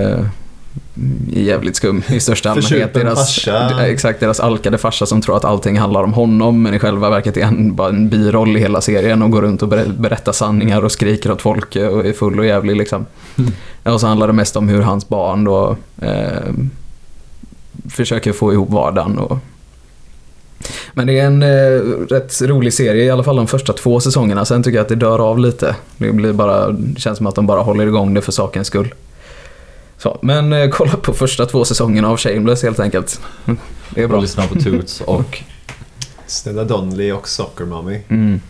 är 1.36 1.40
jävligt 1.40 1.76
skum 1.76 2.02
i 2.08 2.20
största 2.20 2.50
allmänhet. 2.50 2.94
Deras, 2.94 3.18
farsa. 3.34 3.68
d- 3.68 3.82
exakt, 3.86 4.20
deras 4.20 4.40
alkade 4.40 4.78
farsa 4.78 5.06
som 5.06 5.20
tror 5.20 5.36
att 5.36 5.44
allting 5.44 5.78
handlar 5.78 6.02
om 6.02 6.12
honom 6.12 6.62
men 6.62 6.74
i 6.74 6.78
själva 6.78 7.10
verket 7.10 7.36
är 7.36 7.44
han 7.44 7.74
bara 7.76 7.88
en 7.88 8.08
biroll 8.08 8.56
i 8.56 8.60
hela 8.60 8.80
serien 8.80 9.22
och 9.22 9.30
går 9.30 9.42
runt 9.42 9.62
och 9.62 9.68
ber- 9.68 9.92
berättar 9.98 10.32
sanningar 10.32 10.84
och 10.84 10.92
skriker 10.92 11.32
åt 11.32 11.42
folk 11.42 11.76
eh, 11.76 11.88
och 11.88 12.06
är 12.06 12.12
full 12.12 12.38
och 12.38 12.46
jävlig 12.46 12.76
liksom. 12.76 13.06
Och 13.82 14.00
så 14.00 14.06
handlar 14.06 14.26
det 14.26 14.32
mest 14.32 14.56
om 14.56 14.68
hur 14.68 14.80
hans 14.82 15.08
barn 15.08 15.44
då 15.44 15.76
eh, 16.02 16.52
försöker 17.90 18.32
få 18.32 18.52
ihop 18.52 18.70
vardagen 18.70 19.18
och 19.18 19.38
men 20.94 21.06
det 21.06 21.18
är 21.20 21.26
en 21.26 21.42
eh, 21.42 21.80
rätt 22.10 22.42
rolig 22.42 22.74
serie, 22.74 23.04
i 23.04 23.10
alla 23.10 23.22
fall 23.22 23.36
de 23.36 23.46
första 23.46 23.72
två 23.72 24.00
säsongerna. 24.00 24.44
Sen 24.44 24.62
tycker 24.62 24.76
jag 24.76 24.82
att 24.82 24.88
det 24.88 24.94
dör 24.94 25.18
av 25.18 25.38
lite. 25.38 25.76
Det 25.96 26.12
blir 26.12 26.32
bara, 26.32 26.68
det 26.70 27.00
känns 27.00 27.18
som 27.18 27.26
att 27.26 27.34
de 27.34 27.46
bara 27.46 27.60
håller 27.60 27.86
igång 27.86 28.14
det 28.14 28.20
för 28.22 28.32
sakens 28.32 28.66
skull. 28.66 28.94
Så, 29.98 30.18
men 30.22 30.52
eh, 30.52 30.68
kolla 30.68 30.92
på 30.92 31.12
första 31.12 31.46
två 31.46 31.64
säsongerna 31.64 32.08
av 32.08 32.16
Shameless 32.16 32.62
helt 32.62 32.80
enkelt. 32.80 33.20
Det 33.90 34.00
är 34.00 34.04
Och 34.04 34.10
bra. 34.10 34.20
lyssna 34.20 34.46
på 34.46 34.54
Toots 34.60 35.00
och, 35.00 35.42
Snälla 36.26 36.64
Donnelly 36.64 37.12
och 37.12 37.28
Soccer 37.28 37.64
Mommy. 37.64 38.00
Mm. 38.08 38.40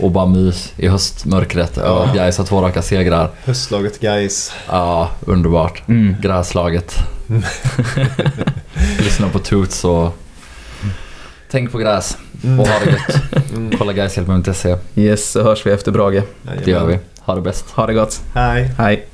och 0.00 0.10
bara 0.10 0.26
mys 0.26 0.72
i 0.76 0.88
höstmörkret. 0.88 1.72
Ja. 1.76 2.10
Guys 2.14 2.38
har 2.38 2.44
två 2.44 2.62
raka 2.62 2.82
segrar. 2.82 3.30
Höstlaget 3.44 4.00
Guys. 4.00 4.52
Ja, 4.68 5.10
underbart. 5.26 5.82
Mm. 5.88 6.16
Gräslaget. 6.20 6.94
lyssna 8.98 9.28
på 9.28 9.38
Toots 9.38 9.84
och 9.84 10.18
tänk 11.52 11.72
på 11.72 11.78
gräs. 11.78 12.16
Och 12.42 12.66
ha 12.68 12.78
det 12.84 12.90
gött. 12.90 13.22
Mm. 13.52 13.78
Kolla 13.78 13.92
guyshjälpen.se. 13.92 14.76
Yes, 14.94 15.30
så 15.30 15.42
hörs 15.42 15.66
vi 15.66 15.70
efter 15.70 15.92
Brage. 15.92 16.22
Det 16.64 16.70
gör 16.70 16.86
vi. 16.86 16.98
Ha 17.20 17.34
det 17.34 17.40
bäst. 17.40 17.64
Ha 17.70 17.86
det 17.86 17.94
gott. 17.94 18.20
Hej. 18.34 18.70
Hej. 18.78 19.06